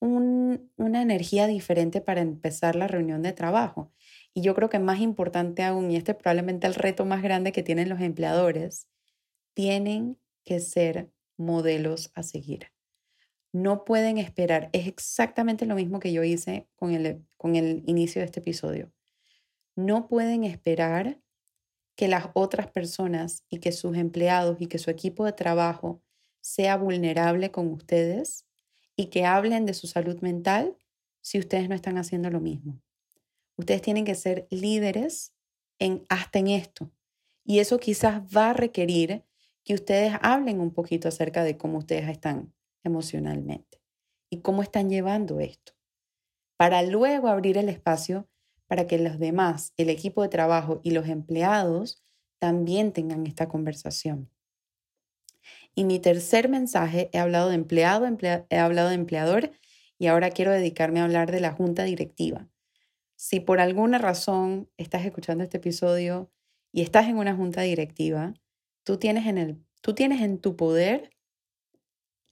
una 0.00 1.02
energía 1.02 1.46
diferente 1.46 2.00
para 2.00 2.22
empezar 2.22 2.74
la 2.74 2.88
reunión 2.88 3.22
de 3.22 3.32
trabajo. 3.32 3.92
Y 4.32 4.40
yo 4.40 4.54
creo 4.54 4.70
que 4.70 4.78
más 4.78 5.00
importante 5.00 5.62
aún, 5.62 5.90
y 5.90 5.96
este 5.96 6.12
es 6.12 6.16
probablemente 6.16 6.66
el 6.66 6.74
reto 6.74 7.04
más 7.04 7.22
grande 7.22 7.52
que 7.52 7.62
tienen 7.62 7.90
los 7.90 8.00
empleadores, 8.00 8.88
tienen 9.54 10.18
que 10.44 10.60
ser 10.60 11.10
modelos 11.36 12.10
a 12.14 12.22
seguir 12.22 12.68
no 13.52 13.84
pueden 13.84 14.18
esperar. 14.18 14.70
Es 14.72 14.86
exactamente 14.86 15.66
lo 15.66 15.74
mismo 15.74 16.00
que 16.00 16.12
yo 16.12 16.22
hice 16.22 16.68
con 16.76 16.92
el, 16.92 17.24
con 17.36 17.56
el 17.56 17.82
inicio 17.86 18.20
de 18.20 18.26
este 18.26 18.40
episodio. 18.40 18.92
No 19.76 20.08
pueden 20.08 20.44
esperar 20.44 21.20
que 22.00 22.08
las 22.08 22.30
otras 22.32 22.70
personas 22.70 23.44
y 23.50 23.58
que 23.58 23.72
sus 23.72 23.94
empleados 23.94 24.56
y 24.58 24.68
que 24.68 24.78
su 24.78 24.88
equipo 24.88 25.26
de 25.26 25.34
trabajo 25.34 26.00
sea 26.40 26.78
vulnerable 26.78 27.50
con 27.50 27.70
ustedes 27.70 28.46
y 28.96 29.08
que 29.08 29.26
hablen 29.26 29.66
de 29.66 29.74
su 29.74 29.86
salud 29.86 30.18
mental 30.22 30.78
si 31.20 31.38
ustedes 31.38 31.68
no 31.68 31.74
están 31.74 31.98
haciendo 31.98 32.30
lo 32.30 32.40
mismo. 32.40 32.80
Ustedes 33.58 33.82
tienen 33.82 34.06
que 34.06 34.14
ser 34.14 34.48
líderes 34.48 35.34
en, 35.78 36.06
hasta 36.08 36.38
en 36.38 36.46
esto. 36.46 36.90
Y 37.44 37.58
eso 37.58 37.78
quizás 37.78 38.22
va 38.34 38.48
a 38.48 38.54
requerir 38.54 39.22
que 39.62 39.74
ustedes 39.74 40.14
hablen 40.22 40.58
un 40.62 40.72
poquito 40.72 41.06
acerca 41.06 41.44
de 41.44 41.58
cómo 41.58 41.76
ustedes 41.76 42.08
están 42.08 42.54
emocionalmente 42.82 43.82
y 44.30 44.40
cómo 44.40 44.62
están 44.62 44.88
llevando 44.88 45.38
esto, 45.38 45.74
para 46.56 46.82
luego 46.82 47.28
abrir 47.28 47.58
el 47.58 47.68
espacio 47.68 48.26
para 48.70 48.86
que 48.86 48.98
los 48.98 49.18
demás, 49.18 49.74
el 49.78 49.90
equipo 49.90 50.22
de 50.22 50.28
trabajo 50.28 50.80
y 50.84 50.92
los 50.92 51.08
empleados 51.08 52.00
también 52.38 52.92
tengan 52.92 53.26
esta 53.26 53.48
conversación. 53.48 54.30
Y 55.74 55.82
mi 55.82 55.98
tercer 55.98 56.48
mensaje, 56.48 57.10
he 57.12 57.18
hablado 57.18 57.48
de 57.48 57.56
empleado, 57.56 58.06
he 58.48 58.58
hablado 58.58 58.90
de 58.90 58.94
empleador 58.94 59.50
y 59.98 60.06
ahora 60.06 60.30
quiero 60.30 60.52
dedicarme 60.52 61.00
a 61.00 61.04
hablar 61.04 61.32
de 61.32 61.40
la 61.40 61.50
junta 61.50 61.82
directiva. 61.82 62.48
Si 63.16 63.40
por 63.40 63.58
alguna 63.58 63.98
razón 63.98 64.70
estás 64.76 65.04
escuchando 65.04 65.42
este 65.42 65.56
episodio 65.56 66.30
y 66.70 66.82
estás 66.82 67.08
en 67.08 67.18
una 67.18 67.34
junta 67.34 67.62
directiva, 67.62 68.34
tú 68.84 68.98
tienes 68.98 69.26
en, 69.26 69.38
el, 69.38 69.66
tú 69.80 69.96
tienes 69.96 70.20
en 70.20 70.38
tu 70.38 70.54
poder 70.54 71.10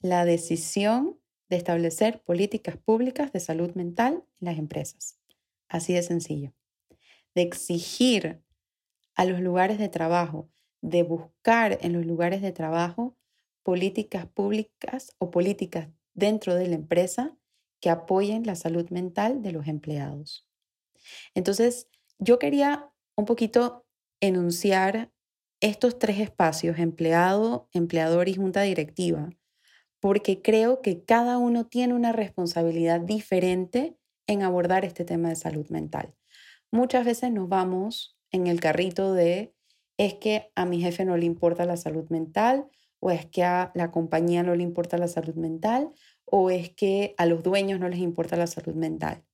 la 0.03 0.25
decisión 0.25 1.19
de 1.49 1.57
establecer 1.57 2.23
políticas 2.23 2.77
públicas 2.77 3.33
de 3.33 3.41
salud 3.41 3.75
mental 3.75 4.23
en 4.41 4.47
las 4.47 4.57
empresas. 4.57 5.18
Así 5.69 5.95
de 5.95 6.03
sencillo. 6.03 6.53
De 7.35 7.43
exigir 7.43 8.43
a 9.15 9.25
los 9.25 9.41
lugares 9.41 9.79
de 9.79 9.89
trabajo, 9.89 10.49
de 10.81 11.03
buscar 11.03 11.79
en 11.83 11.93
los 11.93 12.07
lugares 12.07 12.41
de 12.43 12.53
trabajo 12.53 13.17
políticas 13.63 14.27
públicas 14.27 15.15
o 15.19 15.31
políticas 15.31 15.89
dentro 16.15 16.55
de 16.55 16.69
la 16.69 16.77
empresa 16.77 17.37
que 17.81 17.91
apoyen 17.91 18.47
la 18.47 18.55
salud 18.55 18.89
mental 18.91 19.43
de 19.43 19.53
los 19.53 19.67
empleados. 19.67 20.47
Entonces, 21.35 21.89
yo 22.19 22.39
quería 22.39 22.91
un 23.17 23.25
poquito 23.25 23.85
enunciar 24.21 25.13
estos 25.61 25.99
tres 25.99 26.19
espacios, 26.21 26.79
empleado, 26.79 27.69
empleador 27.73 28.29
y 28.29 28.35
junta 28.35 28.63
directiva, 28.63 29.31
porque 30.01 30.41
creo 30.41 30.81
que 30.81 31.05
cada 31.05 31.39
uno 31.39 31.67
tiene 31.67 31.95
una 31.95 32.13
responsabilidad 32.13 33.01
diferente 33.01 33.98
en 34.29 34.43
abordar 34.43 34.85
este 34.85 35.05
tema 35.05 35.31
de 35.31 35.37
salud 35.37 35.69
mental. 35.71 36.15
Muchas 36.71 37.05
veces 37.05 37.33
nos 37.33 37.49
vamos 37.49 38.17
en 38.31 38.47
el 38.47 38.61
carrito 38.61 39.15
de 39.15 39.55
es 39.97 40.15
que 40.15 40.53
a 40.55 40.65
mi 40.65 40.81
jefe 40.81 41.05
no 41.05 41.17
le 41.17 41.27
importa 41.27 41.65
la 41.65 41.77
salud 41.77 42.09
mental 42.11 42.69
o 43.01 43.11
es 43.11 43.27
que 43.27 43.43
a 43.43 43.73
la 43.75 43.91
compañía 43.91 44.43
no 44.43 44.55
le 44.55 44.63
importa 44.63 44.99
la 44.99 45.09
salud 45.09 45.35
mental 45.35 45.91
o 46.25 46.51
es 46.51 46.71
que 46.71 47.15
a 47.17 47.27
los 47.27 47.43
dueños 47.43 47.81
no 47.81 47.89
les 47.89 47.99
importa 47.99 48.37
la 48.37 48.47
salud 48.47 48.75
mental. 48.75 49.25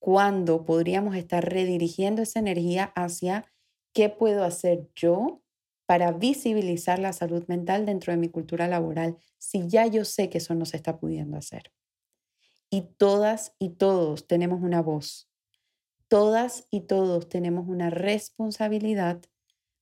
Cuando 0.00 0.64
podríamos 0.64 1.14
estar 1.14 1.44
redirigiendo 1.44 2.22
esa 2.22 2.38
energía 2.38 2.84
hacia 2.96 3.44
¿qué 3.92 4.08
puedo 4.08 4.44
hacer 4.44 4.88
yo 4.94 5.42
para 5.86 6.12
visibilizar 6.12 6.98
la 6.98 7.12
salud 7.12 7.44
mental 7.48 7.84
dentro 7.86 8.12
de 8.12 8.16
mi 8.16 8.28
cultura 8.28 8.68
laboral 8.68 9.18
si 9.38 9.68
ya 9.68 9.86
yo 9.86 10.04
sé 10.04 10.30
que 10.30 10.38
eso 10.38 10.54
no 10.54 10.64
se 10.64 10.76
está 10.76 10.98
pudiendo 10.98 11.36
hacer? 11.36 11.72
Y 12.70 12.82
todas 12.96 13.54
y 13.58 13.70
todos 13.70 14.26
tenemos 14.26 14.62
una 14.62 14.82
voz. 14.82 15.30
Todas 16.08 16.66
y 16.70 16.82
todos 16.82 17.28
tenemos 17.28 17.68
una 17.68 17.90
responsabilidad 17.90 19.20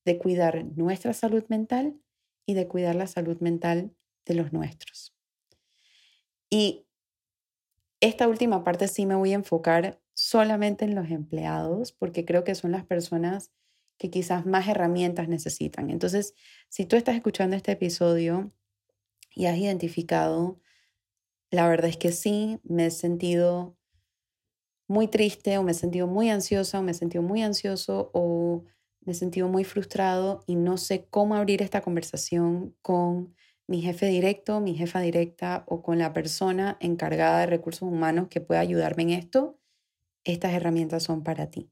de 0.05 0.17
cuidar 0.17 0.65
nuestra 0.75 1.13
salud 1.13 1.43
mental 1.49 1.99
y 2.45 2.53
de 2.53 2.67
cuidar 2.67 2.95
la 2.95 3.07
salud 3.07 3.37
mental 3.39 3.93
de 4.25 4.33
los 4.35 4.53
nuestros. 4.53 5.13
Y 6.49 6.85
esta 7.99 8.27
última 8.27 8.63
parte 8.63 8.87
sí 8.87 9.05
me 9.05 9.15
voy 9.15 9.31
a 9.31 9.35
enfocar 9.35 9.99
solamente 10.13 10.85
en 10.85 10.95
los 10.95 11.09
empleados 11.11 11.91
porque 11.91 12.25
creo 12.25 12.43
que 12.43 12.55
son 12.55 12.71
las 12.71 12.85
personas 12.85 13.51
que 13.97 14.09
quizás 14.09 14.45
más 14.45 14.67
herramientas 14.67 15.27
necesitan. 15.27 15.89
Entonces, 15.89 16.33
si 16.69 16.85
tú 16.85 16.95
estás 16.95 17.15
escuchando 17.15 17.55
este 17.55 17.71
episodio 17.71 18.51
y 19.33 19.45
has 19.47 19.57
identificado, 19.57 20.59
la 21.51 21.67
verdad 21.67 21.89
es 21.89 21.97
que 21.97 22.11
sí, 22.11 22.59
me 22.63 22.87
he 22.87 22.91
sentido 22.91 23.77
muy 24.87 25.07
triste 25.07 25.57
o 25.57 25.63
me 25.63 25.71
he 25.71 25.75
sentido 25.75 26.07
muy 26.07 26.29
ansiosa 26.29 26.79
o 26.79 26.83
me 26.83 26.91
he 26.91 26.95
sentido 26.95 27.23
muy 27.23 27.41
ansioso 27.41 28.09
o 28.13 28.63
me 29.05 29.13
he 29.13 29.15
sentido 29.15 29.47
muy 29.47 29.63
frustrado 29.63 30.43
y 30.47 30.55
no 30.55 30.77
sé 30.77 31.07
cómo 31.09 31.35
abrir 31.35 31.61
esta 31.61 31.81
conversación 31.81 32.75
con 32.81 33.35
mi 33.67 33.81
jefe 33.81 34.07
directo, 34.07 34.61
mi 34.61 34.75
jefa 34.75 35.01
directa 35.01 35.65
o 35.67 35.81
con 35.81 35.99
la 35.99 36.13
persona 36.13 36.77
encargada 36.79 37.39
de 37.41 37.47
recursos 37.47 37.81
humanos 37.81 38.27
que 38.29 38.39
pueda 38.39 38.61
ayudarme 38.61 39.03
en 39.03 39.09
esto, 39.11 39.59
estas 40.23 40.53
herramientas 40.53 41.03
son 41.03 41.23
para 41.23 41.49
ti. 41.49 41.69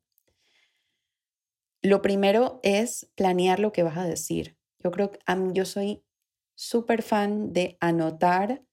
Lo 1.82 2.02
primero 2.02 2.60
es 2.64 3.10
planear 3.16 3.60
lo 3.60 3.72
que 3.72 3.84
vas 3.84 3.98
a 3.98 4.06
decir. 4.06 4.58
Yo 4.80 4.92
creo 4.92 5.12
que 5.12 5.20
yo 5.54 5.66
soy 5.66 6.04
súper 6.56 7.02
fan 7.02 7.54
de 7.54 7.78
anotar 7.80 8.65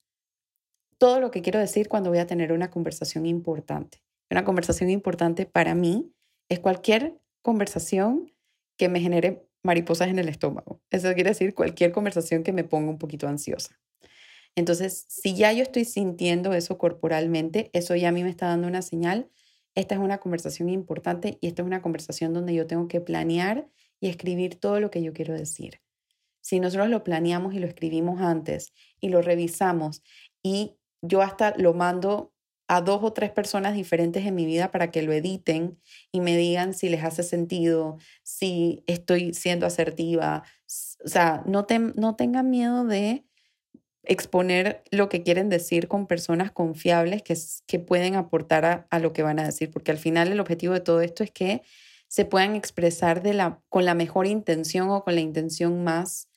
todo 1.02 1.18
lo 1.18 1.32
que 1.32 1.42
quiero 1.42 1.58
decir 1.58 1.88
cuando 1.88 2.10
voy 2.10 2.20
a 2.20 2.28
tener 2.28 2.52
una 2.52 2.70
conversación 2.70 3.26
importante. 3.26 4.04
Una 4.30 4.44
conversación 4.44 4.88
importante 4.88 5.46
para 5.46 5.74
mí 5.74 6.14
es 6.48 6.60
cualquier 6.60 7.20
conversación 7.42 8.32
que 8.76 8.88
me 8.88 9.00
genere 9.00 9.48
mariposas 9.64 10.10
en 10.10 10.20
el 10.20 10.28
estómago. 10.28 10.80
Eso 10.90 11.12
quiere 11.14 11.30
decir 11.30 11.54
cualquier 11.54 11.90
conversación 11.90 12.44
que 12.44 12.52
me 12.52 12.62
ponga 12.62 12.88
un 12.88 12.98
poquito 12.98 13.26
ansiosa. 13.26 13.80
Entonces, 14.54 15.04
si 15.08 15.34
ya 15.34 15.52
yo 15.52 15.64
estoy 15.64 15.86
sintiendo 15.86 16.52
eso 16.52 16.78
corporalmente, 16.78 17.70
eso 17.72 17.96
ya 17.96 18.10
a 18.10 18.12
mí 18.12 18.22
me 18.22 18.30
está 18.30 18.46
dando 18.46 18.68
una 18.68 18.82
señal. 18.82 19.28
Esta 19.74 19.96
es 19.96 20.00
una 20.00 20.18
conversación 20.18 20.68
importante 20.68 21.36
y 21.40 21.48
esta 21.48 21.62
es 21.62 21.66
una 21.66 21.82
conversación 21.82 22.32
donde 22.32 22.54
yo 22.54 22.68
tengo 22.68 22.86
que 22.86 23.00
planear 23.00 23.68
y 23.98 24.08
escribir 24.08 24.54
todo 24.54 24.78
lo 24.78 24.92
que 24.92 25.02
yo 25.02 25.12
quiero 25.12 25.34
decir. 25.34 25.80
Si 26.42 26.60
nosotros 26.60 26.90
lo 26.90 27.02
planeamos 27.02 27.54
y 27.54 27.58
lo 27.58 27.66
escribimos 27.66 28.20
antes 28.20 28.72
y 29.00 29.08
lo 29.08 29.20
revisamos 29.20 30.04
y 30.44 30.76
yo 31.02 31.20
hasta 31.22 31.54
lo 31.58 31.74
mando 31.74 32.32
a 32.68 32.80
dos 32.80 33.00
o 33.02 33.12
tres 33.12 33.30
personas 33.30 33.74
diferentes 33.74 34.24
en 34.24 34.34
mi 34.34 34.46
vida 34.46 34.70
para 34.70 34.90
que 34.90 35.02
lo 35.02 35.12
editen 35.12 35.78
y 36.10 36.20
me 36.20 36.36
digan 36.36 36.72
si 36.72 36.88
les 36.88 37.04
hace 37.04 37.22
sentido, 37.22 37.98
si 38.22 38.82
estoy 38.86 39.34
siendo 39.34 39.66
asertiva. 39.66 40.44
O 41.04 41.08
sea, 41.08 41.42
no, 41.46 41.66
no 41.96 42.16
tengan 42.16 42.48
miedo 42.48 42.86
de 42.86 43.26
exponer 44.04 44.82
lo 44.90 45.08
que 45.08 45.22
quieren 45.22 45.48
decir 45.48 45.86
con 45.86 46.06
personas 46.06 46.50
confiables 46.50 47.22
que, 47.22 47.36
que 47.66 47.78
pueden 47.78 48.14
aportar 48.14 48.64
a, 48.64 48.86
a, 48.90 48.98
lo 48.98 49.12
que 49.12 49.22
van 49.22 49.38
a 49.38 49.44
decir, 49.44 49.70
porque 49.70 49.90
al 49.90 49.98
final 49.98 50.32
el 50.32 50.40
objetivo 50.40 50.72
de 50.72 50.80
todo 50.80 51.02
esto 51.02 51.22
es 51.22 51.30
que 51.30 51.62
se 52.08 52.24
puedan 52.24 52.56
expresar 52.56 53.22
de 53.22 53.34
la, 53.34 53.62
con 53.68 53.84
la 53.84 53.94
mejor 53.94 54.26
intención 54.26 54.88
o 54.90 55.04
con 55.04 55.14
la 55.14 55.20
intención 55.20 55.84
más 55.84 56.28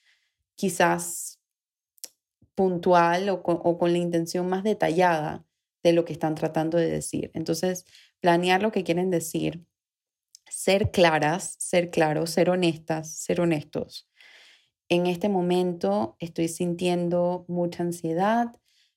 quizás 0.56 1.35
puntual 2.56 3.30
o 3.30 3.44
con 3.44 3.92
la 3.92 3.98
intención 3.98 4.48
más 4.48 4.64
detallada 4.64 5.46
de 5.84 5.94
lo 5.94 6.04
que 6.04 6.14
están 6.14 6.36
tratando 6.36 6.78
de 6.78 6.90
decir. 6.90 7.32
Entonces, 7.36 7.86
planear 8.20 8.62
lo 8.62 8.72
que 8.72 8.84
quieren 8.84 9.12
decir, 9.12 9.64
ser 10.50 10.92
claras, 10.92 11.56
ser 11.60 11.92
claros, 11.92 12.32
ser 12.32 12.50
honestas, 12.50 13.12
ser 13.12 13.42
honestos. 13.42 14.10
En 14.90 15.08
este 15.08 15.30
momento 15.30 16.16
estoy 16.20 16.48
sintiendo 16.48 17.46
mucha 17.48 17.84
ansiedad. 17.84 18.56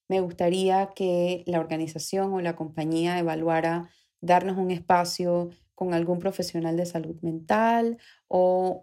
Me 0.08 0.20
gustaría 0.20 0.90
que 0.94 1.44
la 1.46 1.60
organización 1.60 2.32
o 2.32 2.40
la 2.40 2.56
compañía 2.56 3.18
evaluara 3.18 3.90
darnos 4.20 4.56
un 4.58 4.70
espacio 4.70 5.50
con 5.74 5.94
algún 5.94 6.18
profesional 6.18 6.76
de 6.76 6.86
salud 6.86 7.16
mental 7.22 7.98
o 8.28 8.82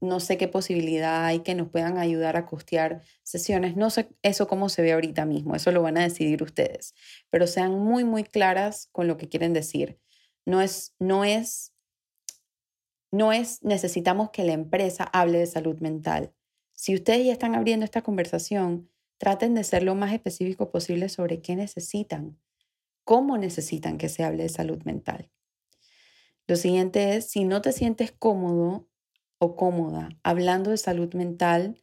no 0.00 0.20
sé 0.20 0.36
qué 0.36 0.48
posibilidad 0.48 1.24
hay 1.24 1.40
que 1.40 1.54
nos 1.54 1.68
puedan 1.68 1.98
ayudar 1.98 2.36
a 2.36 2.46
costear 2.46 3.02
sesiones. 3.22 3.76
No 3.76 3.90
sé 3.90 4.08
eso 4.22 4.46
cómo 4.46 4.68
se 4.68 4.82
ve 4.82 4.92
ahorita 4.92 5.24
mismo, 5.24 5.54
eso 5.54 5.72
lo 5.72 5.82
van 5.82 5.98
a 5.98 6.02
decidir 6.02 6.42
ustedes, 6.42 6.94
pero 7.30 7.46
sean 7.46 7.78
muy, 7.78 8.04
muy 8.04 8.24
claras 8.24 8.88
con 8.92 9.06
lo 9.06 9.16
que 9.16 9.28
quieren 9.28 9.52
decir. 9.52 9.98
No 10.44 10.60
es, 10.60 10.94
no 10.98 11.24
es, 11.24 11.72
no 13.10 13.32
es 13.32 13.62
necesitamos 13.62 14.30
que 14.30 14.44
la 14.44 14.52
empresa 14.52 15.04
hable 15.04 15.38
de 15.38 15.46
salud 15.46 15.78
mental. 15.80 16.32
Si 16.72 16.94
ustedes 16.94 17.26
ya 17.26 17.32
están 17.32 17.54
abriendo 17.54 17.84
esta 17.84 18.02
conversación, 18.02 18.90
traten 19.18 19.54
de 19.54 19.64
ser 19.64 19.82
lo 19.82 19.94
más 19.94 20.12
específico 20.12 20.70
posible 20.70 21.08
sobre 21.08 21.40
qué 21.40 21.56
necesitan, 21.56 22.38
cómo 23.04 23.38
necesitan 23.38 23.96
que 23.96 24.10
se 24.10 24.24
hable 24.24 24.42
de 24.42 24.48
salud 24.50 24.82
mental. 24.84 25.30
Lo 26.46 26.56
siguiente 26.56 27.16
es, 27.16 27.30
si 27.30 27.44
no 27.44 27.60
te 27.62 27.72
sientes 27.72 28.12
cómodo 28.12 28.88
o 29.38 29.56
cómoda 29.56 30.08
hablando 30.22 30.70
de 30.70 30.78
salud 30.78 31.12
mental 31.14 31.82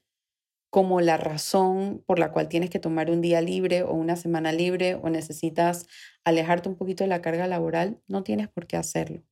como 0.73 1.01
la 1.01 1.17
razón 1.17 2.03
por 2.07 2.17
la 2.17 2.31
cual 2.31 2.49
tienes 2.49 2.71
que 2.71 2.79
tomar 2.79 3.11
un 3.11 3.21
día 3.21 3.41
libre 3.41 3.83
o 3.83 3.93
una 3.93 4.15
semana 4.15 4.51
libre 4.51 4.95
o 4.95 5.09
necesitas 5.09 5.85
alejarte 6.23 6.67
un 6.67 6.75
poquito 6.77 7.03
de 7.03 7.09
la 7.09 7.21
carga 7.21 7.45
laboral, 7.45 8.01
no 8.07 8.23
tienes 8.23 8.47
por 8.49 8.65
qué 8.65 8.75
hacerlo. 8.75 9.23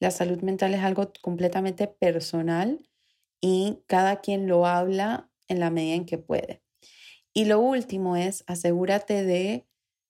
La 0.00 0.10
salud 0.10 0.42
mental 0.42 0.74
es 0.74 0.80
algo 0.80 1.12
completamente 1.20 1.86
personal 1.86 2.88
y 3.40 3.78
cada 3.86 4.20
quien 4.20 4.48
lo 4.48 4.66
habla 4.66 5.30
en 5.46 5.60
la 5.60 5.70
medida 5.70 5.94
en 5.94 6.04
que 6.04 6.18
puede. 6.18 6.64
Y 7.32 7.44
lo 7.44 7.60
último 7.60 8.16
es 8.16 8.42
asegúrate 8.48 9.22
de 9.22 9.68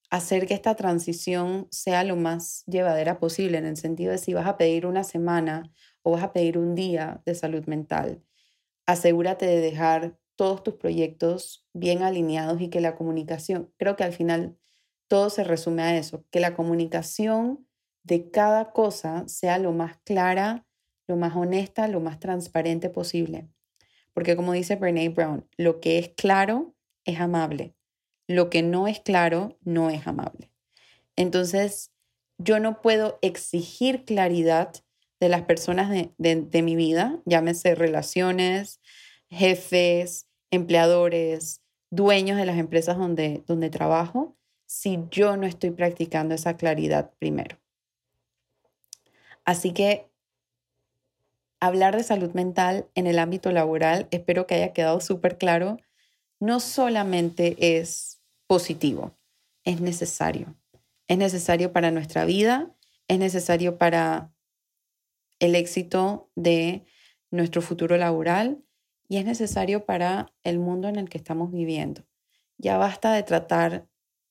hacer 0.09 0.47
que 0.47 0.55
esta 0.55 0.75
transición 0.75 1.69
sea 1.71 2.05
lo 2.05 2.17
más 2.17 2.65
llevadera 2.67 3.19
posible, 3.19 3.59
en 3.59 3.67
el 3.67 3.77
sentido 3.77 4.13
de 4.13 4.19
si 4.19 4.33
vas 4.33 4.47
a 4.47 4.57
pedir 4.57 4.87
una 4.87 5.05
semana 5.05 5.71
o 6.03 6.13
vas 6.13 6.23
a 6.23 6.33
pedir 6.33 6.59
un 6.59 6.75
día 6.75 7.23
de 7.25 7.35
salud 7.35 7.65
mental, 7.67 8.23
asegúrate 8.87 9.47
de 9.47 9.61
dejar 9.61 10.19
todos 10.37 10.63
tus 10.63 10.75
proyectos 10.75 11.67
bien 11.73 12.03
alineados 12.03 12.61
y 12.61 12.69
que 12.69 12.81
la 12.81 12.97
comunicación, 12.97 13.73
creo 13.77 13.97
que 13.97 14.05
al 14.05 14.13
final 14.13 14.57
todo 15.09 15.31
se 15.31 15.45
resume 15.45 15.83
a 15.83 15.97
eso, 15.97 16.25
que 16.31 16.41
la 16.41 16.55
comunicación 16.55 17.67
de 18.03 18.31
cada 18.31 18.73
cosa 18.73 19.25
sea 19.29 19.59
lo 19.59 19.73
más 19.73 19.99
clara, 20.05 20.67
lo 21.07 21.17
más 21.17 21.37
honesta, 21.37 21.87
lo 21.89 22.01
más 22.01 22.19
transparente 22.19 22.91
posible. 22.91 23.49
Porque 24.15 24.37
como 24.37 24.53
dice 24.53 24.77
Brene 24.77 25.09
Brown, 25.09 25.47
lo 25.57 25.81
que 25.81 25.99
es 25.99 26.09
claro 26.11 26.75
es 27.05 27.21
amable, 27.21 27.75
lo 28.27 28.51
que 28.51 28.63
no 28.63 28.89
es 28.89 29.01
claro 29.01 29.59
no 29.61 29.91
es 29.91 30.07
amable. 30.07 30.51
Entonces, 31.17 31.93
yo 32.39 32.59
no 32.59 32.81
puedo 32.81 33.19
exigir 33.23 34.05
claridad 34.05 34.75
de 35.23 35.29
las 35.29 35.43
personas 35.43 35.89
de, 36.19 36.63
mi 36.63 36.75
vida, 36.75 37.21
llámese 37.27 37.77
relaciones, 37.77 38.81
jefes, 39.31 40.27
empleadores, 40.51 41.63
dueños 41.91 42.37
de 42.37 42.45
las 42.45 42.59
empresas 42.59 42.99
donde, 42.99 43.45
donde 43.47 43.71
trabajo, 43.71 44.37
si 44.67 44.99
yo 45.13 45.37
no 45.37 45.47
estoy 45.47 45.71
practicando 45.71 46.35
esa 46.35 46.57
claridad 46.57 47.13
primero. 47.21 47.57
Así 49.45 49.73
que 49.73 50.11
hablar 51.61 51.97
de 51.97 52.03
salud 52.03 52.33
mental 52.33 52.89
en 52.97 53.07
el 53.07 53.21
ámbito 53.21 53.53
laboral, 53.53 54.09
espero 54.11 54.49
que 54.49 54.57
haya 54.57 54.73
quedado 54.73 55.01
súper 55.01 55.39
claro, 55.39 55.79
no 56.41 56.59
solamente 56.59 57.79
es 57.79 58.21
positivo, 58.49 59.17
es 59.63 59.81
necesario. 59.81 60.57
Es 61.07 61.17
necesario 61.17 61.73
para 61.73 61.93
nuestra 61.93 62.25
vida, 62.25 62.75
es 63.07 63.21
necesario 63.21 63.79
para 63.79 64.32
el 65.43 65.57
éxito 65.57 66.31
de 66.37 66.85
nuestro 67.33 67.63
futuro 67.63 67.97
laboral 67.97 68.63
y 69.09 69.17
es 69.17 69.25
necesario 69.25 69.85
para 69.85 70.33
el 70.45 70.61
mundo 70.61 70.89
en 70.89 70.95
el 70.97 71.09
que 71.09 71.19
estamos 71.19 71.51
viviendo. 71.51 72.07
Ya 72.59 72.79
basta 72.79 73.13
de 73.13 73.25
tratar 73.25 73.89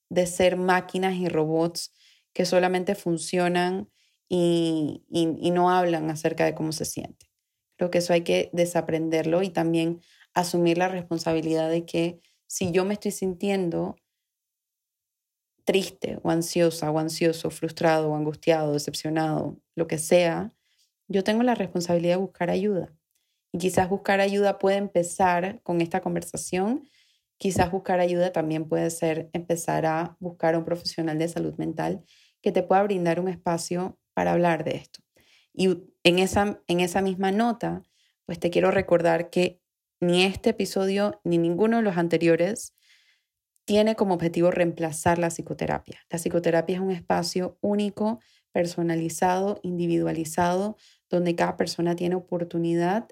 de 0.09 0.25
ser 0.25 0.55
máquinas 0.55 1.15
y 1.15 1.27
robots 1.27 1.91
que 2.31 2.45
solamente 2.45 2.95
funcionan 2.95 3.89
y, 4.29 5.03
y, 5.09 5.51
no 5.51 5.69
hablan 5.69 6.09
acerca 6.09 6.45
de 6.45 6.55
cómo 6.55 6.71
se 6.71 6.85
siente. 6.85 7.29
Creo 7.75 7.91
que 7.91 7.97
eso 7.97 8.13
hay 8.13 8.21
que 8.21 8.49
desaprenderlo 8.53 9.43
y 9.43 9.49
también 9.49 9.99
asumir 10.33 10.77
la 10.77 10.87
responsabilidad 10.87 11.69
de 11.69 11.85
que 11.85 12.21
si 12.47 12.71
yo 12.71 12.85
me 12.85 12.93
estoy 12.93 13.11
sintiendo 13.11 13.97
triste 15.65 16.19
o 16.23 16.29
ansiosa 16.29 16.89
o 16.89 16.99
ansioso, 16.99 17.49
frustrado 17.49 18.11
o 18.11 18.15
angustiado, 18.15 18.71
decepcionado, 18.71 19.57
lo 19.75 19.87
que 19.87 19.97
sea, 19.97 20.53
yo 21.11 21.23
tengo 21.23 21.43
la 21.43 21.55
responsabilidad 21.55 22.15
de 22.15 22.21
buscar 22.21 22.49
ayuda. 22.49 22.93
Y 23.51 23.57
quizás 23.57 23.89
buscar 23.89 24.21
ayuda 24.21 24.59
puede 24.59 24.77
empezar 24.77 25.61
con 25.63 25.81
esta 25.81 26.01
conversación. 26.01 26.89
Quizás 27.37 27.71
buscar 27.71 27.99
ayuda 27.99 28.31
también 28.31 28.67
puede 28.67 28.89
ser 28.89 29.29
empezar 29.33 29.85
a 29.85 30.15
buscar 30.19 30.55
a 30.55 30.57
un 30.57 30.65
profesional 30.65 31.17
de 31.17 31.27
salud 31.27 31.55
mental 31.57 32.03
que 32.41 32.51
te 32.51 32.63
pueda 32.63 32.83
brindar 32.83 33.19
un 33.19 33.27
espacio 33.27 33.99
para 34.13 34.31
hablar 34.31 34.63
de 34.63 34.75
esto. 34.77 35.01
Y 35.53 35.83
en 36.03 36.19
esa, 36.19 36.61
en 36.67 36.79
esa 36.79 37.01
misma 37.01 37.31
nota, 37.31 37.83
pues 38.25 38.39
te 38.39 38.49
quiero 38.49 38.71
recordar 38.71 39.29
que 39.29 39.59
ni 39.99 40.23
este 40.23 40.51
episodio 40.51 41.19
ni 41.23 41.37
ninguno 41.37 41.77
de 41.77 41.83
los 41.83 41.97
anteriores 41.97 42.73
tiene 43.65 43.95
como 43.95 44.15
objetivo 44.15 44.51
reemplazar 44.51 45.19
la 45.19 45.29
psicoterapia. 45.29 45.99
La 46.09 46.17
psicoterapia 46.17 46.75
es 46.75 46.81
un 46.81 46.91
espacio 46.91 47.57
único, 47.61 48.19
personalizado, 48.51 49.59
individualizado, 49.63 50.77
donde 51.09 51.35
cada 51.35 51.57
persona 51.57 51.95
tiene 51.95 52.15
oportunidad 52.15 53.07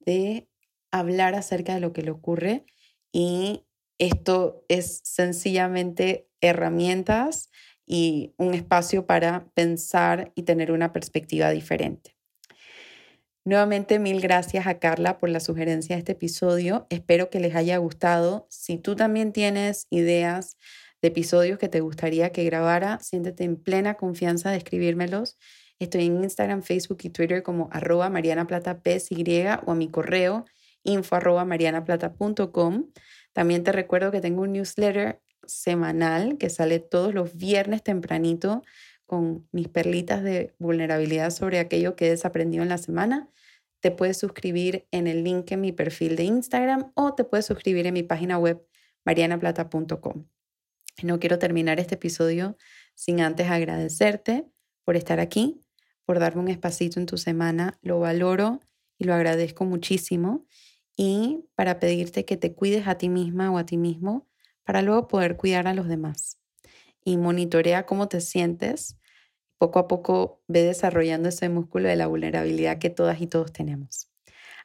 de 0.00 0.48
hablar 0.90 1.34
acerca 1.34 1.74
de 1.74 1.80
lo 1.80 1.92
que 1.92 2.02
le 2.02 2.10
ocurre 2.10 2.64
y 3.12 3.64
esto 3.98 4.64
es 4.68 5.00
sencillamente 5.04 6.28
herramientas 6.40 7.50
y 7.84 8.34
un 8.36 8.54
espacio 8.54 9.06
para 9.06 9.48
pensar 9.54 10.32
y 10.34 10.44
tener 10.44 10.72
una 10.72 10.92
perspectiva 10.92 11.50
diferente. 11.50 12.17
Nuevamente, 13.48 13.98
mil 13.98 14.20
gracias 14.20 14.66
a 14.66 14.78
Carla 14.78 15.16
por 15.16 15.30
la 15.30 15.40
sugerencia 15.40 15.96
de 15.96 16.00
este 16.00 16.12
episodio. 16.12 16.86
Espero 16.90 17.30
que 17.30 17.40
les 17.40 17.54
haya 17.54 17.78
gustado. 17.78 18.46
Si 18.50 18.76
tú 18.76 18.94
también 18.94 19.32
tienes 19.32 19.86
ideas 19.88 20.58
de 21.00 21.08
episodios 21.08 21.58
que 21.58 21.70
te 21.70 21.80
gustaría 21.80 22.30
que 22.30 22.44
grabara, 22.44 22.98
siéntete 23.00 23.44
en 23.44 23.56
plena 23.56 23.94
confianza 23.94 24.50
de 24.50 24.58
escribírmelos. 24.58 25.38
Estoy 25.78 26.04
en 26.04 26.22
Instagram, 26.24 26.60
Facebook 26.60 26.98
y 27.04 27.08
Twitter 27.08 27.42
como 27.42 27.70
arroba 27.72 28.10
marianaplata.psy 28.10 29.46
o 29.64 29.72
a 29.72 29.74
mi 29.74 29.88
correo 29.88 30.44
info 30.82 31.16
arroba 31.16 31.46
marianaplata.com. 31.46 32.90
También 33.32 33.64
te 33.64 33.72
recuerdo 33.72 34.10
que 34.10 34.20
tengo 34.20 34.42
un 34.42 34.52
newsletter 34.52 35.22
semanal 35.46 36.36
que 36.36 36.50
sale 36.50 36.80
todos 36.80 37.14
los 37.14 37.34
viernes 37.34 37.82
tempranito 37.82 38.62
con 39.08 39.48
mis 39.52 39.68
perlitas 39.68 40.22
de 40.22 40.54
vulnerabilidad 40.58 41.30
sobre 41.30 41.60
aquello 41.60 41.96
que 41.96 42.06
he 42.06 42.10
desaprendido 42.10 42.62
en 42.62 42.68
la 42.68 42.76
semana, 42.76 43.30
te 43.80 43.90
puedes 43.90 44.18
suscribir 44.18 44.86
en 44.90 45.06
el 45.06 45.24
link 45.24 45.50
en 45.50 45.62
mi 45.62 45.72
perfil 45.72 46.14
de 46.14 46.24
Instagram 46.24 46.92
o 46.94 47.14
te 47.14 47.24
puedes 47.24 47.46
suscribir 47.46 47.86
en 47.86 47.94
mi 47.94 48.02
página 48.02 48.38
web 48.38 48.62
marianaplata.com. 49.06 50.26
No 51.02 51.18
quiero 51.18 51.38
terminar 51.38 51.80
este 51.80 51.94
episodio 51.94 52.58
sin 52.94 53.22
antes 53.22 53.48
agradecerte 53.48 54.44
por 54.84 54.94
estar 54.94 55.20
aquí, 55.20 55.58
por 56.04 56.18
darme 56.18 56.42
un 56.42 56.48
espacito 56.48 57.00
en 57.00 57.06
tu 57.06 57.16
semana. 57.16 57.78
Lo 57.80 58.00
valoro 58.00 58.60
y 58.98 59.04
lo 59.04 59.14
agradezco 59.14 59.64
muchísimo. 59.64 60.44
Y 60.96 61.46
para 61.54 61.80
pedirte 61.80 62.26
que 62.26 62.36
te 62.36 62.52
cuides 62.54 62.86
a 62.86 62.98
ti 62.98 63.08
misma 63.08 63.50
o 63.50 63.56
a 63.56 63.64
ti 63.64 63.78
mismo 63.78 64.28
para 64.64 64.82
luego 64.82 65.08
poder 65.08 65.38
cuidar 65.38 65.66
a 65.66 65.72
los 65.72 65.88
demás 65.88 66.38
y 67.04 67.16
monitorea 67.16 67.86
cómo 67.86 68.08
te 68.08 68.20
sientes. 68.20 68.98
Poco 69.58 69.78
a 69.78 69.88
poco 69.88 70.42
ve 70.46 70.62
desarrollando 70.62 71.28
ese 71.28 71.48
músculo 71.48 71.88
de 71.88 71.96
la 71.96 72.06
vulnerabilidad 72.06 72.78
que 72.78 72.90
todas 72.90 73.20
y 73.20 73.26
todos 73.26 73.52
tenemos. 73.52 74.10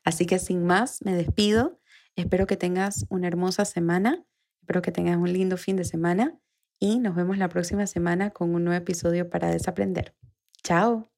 Así 0.04 0.26
que 0.26 0.40
sin 0.40 0.66
más, 0.66 1.04
me 1.04 1.16
despido. 1.16 1.80
Espero 2.16 2.46
que 2.46 2.58
tengas 2.58 3.06
una 3.10 3.28
hermosa 3.28 3.66
semana. 3.66 4.26
Espero 4.62 4.82
que 4.82 4.92
tengas 4.92 5.18
un 5.18 5.32
lindo 5.32 5.58
fin 5.58 5.76
de 5.76 5.84
semana 5.84 6.40
y 6.80 7.00
nos 7.00 7.16
vemos 7.16 7.38
la 7.38 7.50
próxima 7.50 7.88
semana 7.88 8.32
con 8.32 8.54
un 8.54 8.64
nuevo 8.66 8.78
episodio 8.78 9.30
para 9.30 9.50
desaprender. 9.50 10.16
Chao. 10.64 11.13